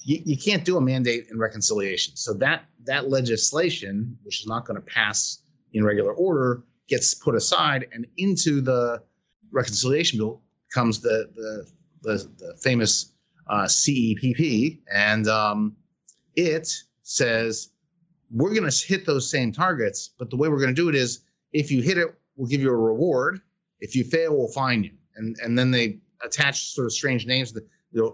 you, 0.05 0.23
you 0.25 0.37
can't 0.37 0.65
do 0.65 0.77
a 0.77 0.81
mandate 0.81 1.27
in 1.31 1.39
reconciliation. 1.39 2.17
So 2.17 2.35
that 2.35 2.65
that 2.85 3.09
legislation, 3.09 4.17
which 4.25 4.41
is 4.41 4.47
not 4.47 4.67
going 4.67 4.81
to 4.81 4.87
pass 4.87 5.43
in 5.73 5.85
regular 5.85 6.13
order, 6.13 6.65
gets 6.89 7.15
put 7.15 7.35
aside, 7.35 7.87
and 7.93 8.07
into 8.17 8.61
the 8.61 9.03
reconciliation 9.51 10.19
bill 10.19 10.43
comes 10.73 11.01
the 11.01 11.31
the 11.35 11.67
the, 12.03 12.31
the 12.39 12.57
famous 12.61 13.13
uh, 13.49 13.65
CEPP, 13.65 14.81
and 14.93 15.29
um, 15.29 15.77
it 16.37 16.73
says 17.03 17.71
we're 18.31 18.55
going 18.55 18.69
to 18.69 18.87
hit 18.87 19.05
those 19.05 19.31
same 19.31 19.53
targets, 19.53 20.11
but 20.19 20.31
the 20.31 20.37
way 20.37 20.49
we're 20.49 20.59
going 20.59 20.75
to 20.75 20.75
do 20.75 20.89
it 20.89 20.95
is 20.95 21.21
if 21.53 21.71
you 21.71 21.83
hit 21.83 21.99
it, 21.99 22.09
we'll 22.37 22.49
give 22.49 22.63
you 22.63 22.71
a 22.71 22.77
reward. 22.77 23.41
If 23.81 23.95
you 23.95 24.05
fail, 24.05 24.37
we'll 24.37 24.49
fine 24.49 24.85
you. 24.85 24.93
And 25.17 25.37
and 25.43 25.59
then 25.59 25.71
they 25.71 25.99
attach 26.25 26.75
sort 26.75 26.87
of 26.87 26.93
strange 26.93 27.27
names. 27.27 27.53
The, 27.53 27.67
the 27.93 28.13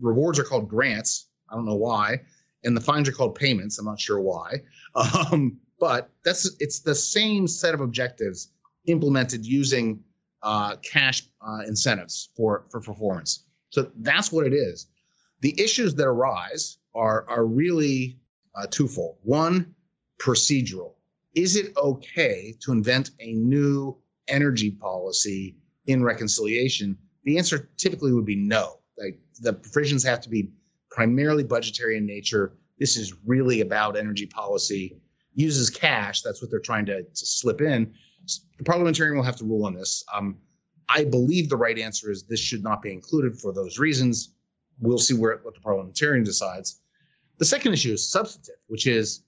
rewards 0.00 0.38
are 0.38 0.44
called 0.44 0.68
grants, 0.68 1.28
I 1.50 1.54
don't 1.54 1.66
know 1.66 1.74
why. 1.74 2.20
And 2.64 2.76
the 2.76 2.80
fines 2.80 3.08
are 3.08 3.12
called 3.12 3.34
payments. 3.34 3.78
I'm 3.78 3.84
not 3.84 4.00
sure 4.00 4.20
why. 4.20 4.62
Um, 5.30 5.58
but 5.78 6.10
that's 6.24 6.56
it's 6.58 6.80
the 6.80 6.94
same 6.94 7.46
set 7.46 7.72
of 7.72 7.80
objectives 7.80 8.50
implemented 8.86 9.46
using 9.46 10.02
uh, 10.42 10.76
cash 10.76 11.22
uh, 11.46 11.60
incentives 11.68 12.30
for 12.36 12.64
for 12.70 12.80
performance. 12.80 13.44
So 13.70 13.90
that's 13.98 14.32
what 14.32 14.46
it 14.46 14.54
is. 14.54 14.88
The 15.40 15.54
issues 15.60 15.94
that 15.94 16.06
arise 16.06 16.78
are 16.94 17.28
are 17.28 17.46
really 17.46 18.18
uh, 18.56 18.66
twofold. 18.70 19.18
One, 19.22 19.74
procedural. 20.18 20.94
Is 21.34 21.54
it 21.54 21.76
okay 21.76 22.56
to 22.60 22.72
invent 22.72 23.10
a 23.20 23.34
new 23.34 23.96
energy 24.26 24.72
policy 24.72 25.56
in 25.88 26.04
reconciliation? 26.04 26.96
The 27.24 27.36
answer 27.36 27.68
typically 27.76 28.12
would 28.12 28.24
be 28.24 28.36
no. 28.36 28.78
Like 28.96 29.18
the 29.40 29.52
provisions 29.52 30.04
have 30.04 30.20
to 30.22 30.28
be 30.28 30.50
primarily 30.90 31.42
budgetary 31.42 31.96
in 31.96 32.06
nature. 32.06 32.54
This 32.78 32.96
is 32.96 33.14
really 33.26 33.60
about 33.60 33.96
energy 33.96 34.26
policy. 34.26 35.00
Uses 35.34 35.70
cash. 35.70 36.22
That's 36.22 36.40
what 36.40 36.50
they're 36.50 36.60
trying 36.60 36.86
to, 36.86 37.02
to 37.02 37.26
slip 37.26 37.60
in. 37.60 37.92
The 38.58 38.64
parliamentarian 38.64 39.16
will 39.16 39.24
have 39.24 39.36
to 39.36 39.44
rule 39.44 39.64
on 39.66 39.74
this. 39.74 40.04
Um, 40.14 40.36
I 40.88 41.04
believe 41.04 41.48
the 41.48 41.56
right 41.56 41.78
answer 41.78 42.10
is 42.10 42.22
this 42.22 42.40
should 42.40 42.62
not 42.62 42.82
be 42.82 42.92
included 42.92 43.38
for 43.38 43.52
those 43.52 43.78
reasons. 43.78 44.34
We'll 44.80 44.98
see 44.98 45.14
where 45.14 45.38
what 45.42 45.54
the 45.54 45.60
parliamentarian 45.60 46.24
decides. 46.24 46.80
The 47.38 47.44
second 47.44 47.72
issue 47.72 47.92
is 47.92 48.10
substantive, 48.10 48.56
which 48.68 48.86
is, 48.86 49.22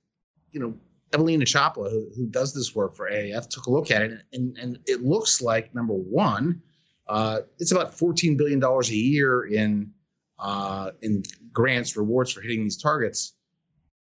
you 0.53 0.61
know, 0.61 0.75
Ewelina 1.13 1.45
Czapla, 1.45 1.91
who, 1.91 2.09
who 2.17 2.27
does 2.27 2.55
this 2.55 2.75
work 2.75 2.95
for 2.95 3.11
AAF, 3.11 3.49
took 3.49 3.67
a 3.67 3.71
look 3.71 3.91
at 3.91 4.03
it, 4.03 4.23
and, 4.33 4.57
and 4.59 4.79
it 4.87 5.03
looks 5.03 5.43
like 5.43 5.75
number 5.75 5.95
one, 5.95 6.63
uh, 7.09 7.41
it's 7.59 7.73
about 7.73 7.93
$14 7.93 8.37
billion 8.37 8.63
a 8.63 8.83
year 8.85 9.47
in 9.47 9.91
uh, 10.41 10.91
in 11.03 11.23
grants, 11.53 11.97
rewards 11.97 12.33
for 12.33 12.41
hitting 12.41 12.63
these 12.63 12.77
targets, 12.77 13.35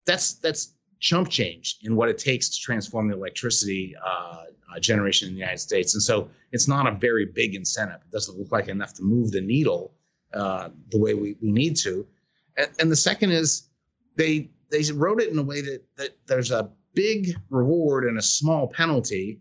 that's 0.07 0.35
that's 0.35 0.75
chump 1.01 1.29
change 1.29 1.79
in 1.83 1.97
what 1.97 2.09
it 2.09 2.19
takes 2.19 2.49
to 2.49 2.61
transform 2.61 3.09
the 3.09 3.15
electricity 3.15 3.95
uh, 4.05 4.45
uh, 4.75 4.81
generation 4.81 5.29
in 5.29 5.35
the 5.35 5.41
United 5.41 5.59
States. 5.59 5.95
And 5.95 6.03
so 6.03 6.29
it's 6.53 6.69
not 6.69 6.87
a 6.87 6.93
very 6.93 7.25
big 7.25 7.55
incentive. 7.55 8.01
It 8.05 8.11
doesn't 8.11 8.39
look 8.39 8.51
like 8.51 8.69
enough 8.69 8.95
to 8.95 9.03
move 9.03 9.31
the 9.31 9.41
needle 9.41 9.95
uh, 10.35 10.71
the 10.91 10.99
way 10.99 11.15
we, 11.15 11.37
we 11.41 11.53
need 11.53 11.77
to. 11.77 12.07
And, 12.57 12.69
and 12.81 12.91
the 12.91 12.97
second 12.97 13.31
is 13.31 13.69
they 14.17 14.51
they 14.71 14.83
wrote 14.93 15.23
it 15.23 15.31
in 15.31 15.39
a 15.39 15.43
way 15.43 15.63
that, 15.63 15.83
that 15.97 16.17
there's 16.27 16.51
a 16.51 16.71
big 16.99 17.37
reward 17.49 18.05
and 18.05 18.19
a 18.19 18.23
small 18.23 18.67
penalty. 18.67 19.41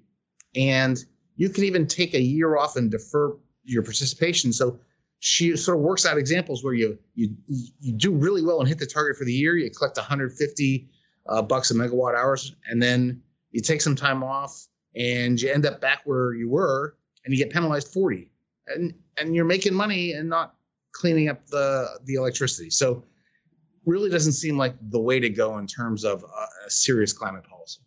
And 0.56 1.04
you 1.38 1.50
can 1.50 1.63
even 1.63 1.88
take 1.88 2.13
a 2.13 2.22
year 2.22 2.56
off 2.56 2.76
and 2.76 2.91
defer 2.91 3.36
your 3.63 3.82
participation. 3.82 4.54
So 4.54 4.80
she 5.20 5.58
sort 5.58 5.80
of 5.80 5.84
works 5.84 6.06
out 6.06 6.20
examples 6.20 6.63
where 6.63 6.76
you 6.76 7.00
you 7.15 7.36
you 7.48 7.93
do 7.93 8.12
really 8.12 8.43
well 8.43 8.60
and 8.60 8.70
hit 8.70 8.78
the 8.78 8.86
target 8.86 9.17
for 9.17 9.26
the 9.26 9.34
year. 9.34 9.58
You 9.58 9.72
collect 9.72 9.98
150 9.98 10.88
uh, 11.28 11.41
bucks 11.41 11.72
a 11.72 11.74
megawatt 11.74 12.15
hours, 12.15 12.56
and 12.70 12.80
then 12.80 13.24
you 13.50 13.62
take 13.62 13.82
some 13.82 13.96
time 13.96 14.24
off, 14.24 14.67
and 14.96 15.41
you 15.41 15.52
end 15.52 15.65
up 15.65 15.82
back 15.82 16.02
where 16.06 16.36
you 16.36 16.48
were, 16.48 16.96
and 17.26 17.34
you 17.34 17.43
get 17.43 17.52
penalized 17.52 17.88
40, 17.91 18.30
and 18.67 18.93
and 19.20 19.36
you're 19.36 19.46
making 19.46 19.74
money 19.74 20.12
and 20.12 20.30
not 20.30 20.54
cleaning 20.91 21.28
up 21.28 21.48
the 21.48 22.00
the 22.06 22.13
electricity. 22.13 22.70
So 22.70 23.04
really 23.88 24.10
doesn't 24.10 24.34
seem 24.34 24.58
like 24.58 24.76
the 24.89 25.00
way 25.00 25.19
to 25.19 25.30
go 25.30 25.58
in 25.58 25.65
terms 25.65 26.04
of 26.04 26.23
a 26.23 26.69
serious 26.69 27.13
climate 27.13 27.43
policy. 27.43 27.82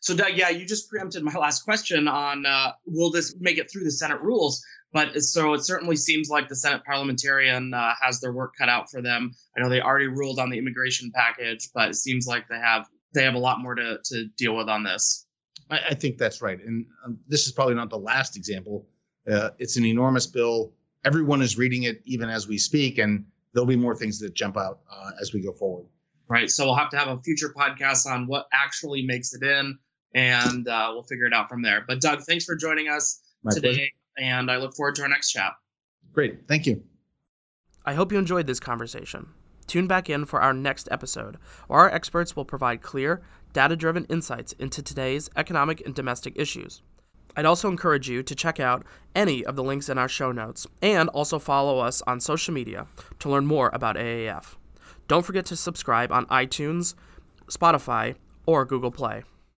So, 0.00 0.14
Doug, 0.14 0.32
yeah, 0.34 0.48
you 0.48 0.64
just 0.64 0.88
preempted 0.88 1.22
my 1.22 1.32
last 1.38 1.64
question 1.64 2.08
on 2.08 2.46
uh, 2.46 2.72
will 2.86 3.10
this 3.10 3.34
make 3.38 3.58
it 3.58 3.70
through 3.70 3.84
the 3.84 3.90
Senate 3.90 4.20
rules? 4.22 4.64
But 4.92 5.20
so 5.22 5.52
it 5.54 5.64
certainly 5.64 5.96
seems 5.96 6.30
like 6.30 6.48
the 6.48 6.56
Senate 6.56 6.82
parliamentarian 6.84 7.74
uh, 7.74 7.92
has 8.00 8.20
their 8.20 8.32
work 8.32 8.54
cut 8.58 8.68
out 8.68 8.90
for 8.90 9.02
them. 9.02 9.32
I 9.56 9.60
know 9.60 9.68
they 9.68 9.80
already 9.80 10.08
ruled 10.08 10.38
on 10.40 10.50
the 10.50 10.58
immigration 10.58 11.12
package, 11.14 11.68
but 11.74 11.90
it 11.90 11.94
seems 11.94 12.26
like 12.26 12.48
they 12.48 12.58
have 12.58 12.88
they 13.12 13.24
have 13.24 13.34
a 13.34 13.38
lot 13.38 13.60
more 13.60 13.74
to 13.74 13.98
to 14.04 14.26
deal 14.36 14.56
with 14.56 14.68
on 14.68 14.82
this. 14.82 15.26
I, 15.70 15.80
I 15.90 15.94
think 15.94 16.18
that's 16.18 16.42
right, 16.42 16.58
and 16.64 16.86
um, 17.04 17.18
this 17.28 17.46
is 17.46 17.52
probably 17.52 17.74
not 17.74 17.90
the 17.90 17.98
last 17.98 18.36
example. 18.36 18.88
Uh, 19.30 19.50
it's 19.58 19.76
an 19.76 19.84
enormous 19.84 20.26
bill. 20.26 20.72
Everyone 21.04 21.40
is 21.40 21.56
reading 21.56 21.84
it 21.84 22.02
even 22.04 22.28
as 22.28 22.48
we 22.48 22.58
speak, 22.58 22.98
and 22.98 23.24
there'll 23.52 23.66
be 23.66 23.76
more 23.76 23.94
things 23.94 24.18
that 24.20 24.34
jump 24.34 24.56
out 24.56 24.80
uh, 24.90 25.10
as 25.20 25.32
we 25.32 25.40
go 25.40 25.52
forward. 25.52 25.86
Right. 26.28 26.50
So 26.50 26.64
we'll 26.64 26.76
have 26.76 26.90
to 26.90 26.98
have 26.98 27.08
a 27.08 27.20
future 27.22 27.52
podcast 27.56 28.06
on 28.06 28.26
what 28.26 28.46
actually 28.52 29.02
makes 29.02 29.34
it 29.34 29.42
in, 29.42 29.78
and 30.14 30.68
uh, 30.68 30.90
we'll 30.92 31.02
figure 31.02 31.26
it 31.26 31.32
out 31.32 31.48
from 31.48 31.62
there. 31.62 31.84
But 31.86 32.00
Doug, 32.00 32.22
thanks 32.22 32.44
for 32.44 32.54
joining 32.54 32.88
us 32.88 33.20
My 33.42 33.50
today. 33.52 33.68
Pleasure 33.68 33.90
and 34.18 34.50
I 34.50 34.56
look 34.56 34.74
forward 34.74 34.94
to 34.96 35.02
our 35.02 35.08
next 35.08 35.32
chat. 35.32 35.52
Great. 36.12 36.46
Thank 36.46 36.66
you. 36.66 36.82
I 37.84 37.94
hope 37.94 38.12
you 38.12 38.18
enjoyed 38.18 38.46
this 38.46 38.60
conversation. 38.60 39.30
Tune 39.66 39.86
back 39.86 40.10
in 40.10 40.24
for 40.24 40.42
our 40.42 40.52
next 40.52 40.88
episode, 40.90 41.38
where 41.68 41.80
our 41.80 41.90
experts 41.90 42.34
will 42.34 42.44
provide 42.44 42.82
clear, 42.82 43.22
data 43.52 43.76
driven 43.76 44.04
insights 44.06 44.52
into 44.54 44.82
today's 44.82 45.30
economic 45.36 45.80
and 45.84 45.94
domestic 45.94 46.34
issues. 46.36 46.82
I'd 47.36 47.44
also 47.44 47.68
encourage 47.68 48.08
you 48.08 48.22
to 48.22 48.34
check 48.34 48.60
out 48.60 48.84
any 49.14 49.44
of 49.44 49.56
the 49.56 49.62
links 49.62 49.88
in 49.88 49.98
our 49.98 50.08
show 50.08 50.32
notes 50.32 50.66
and 50.82 51.08
also 51.10 51.38
follow 51.38 51.78
us 51.78 52.02
on 52.06 52.20
social 52.20 52.54
media 52.54 52.86
to 53.18 53.28
learn 53.28 53.46
more 53.46 53.70
about 53.72 53.96
AAF. 53.96 54.56
Don't 55.08 55.24
forget 55.24 55.46
to 55.46 55.56
subscribe 55.56 56.12
on 56.12 56.26
iTunes, 56.26 56.94
Spotify, 57.48 58.14
or 58.46 58.64
Google 58.64 58.90
Play. 58.90 59.24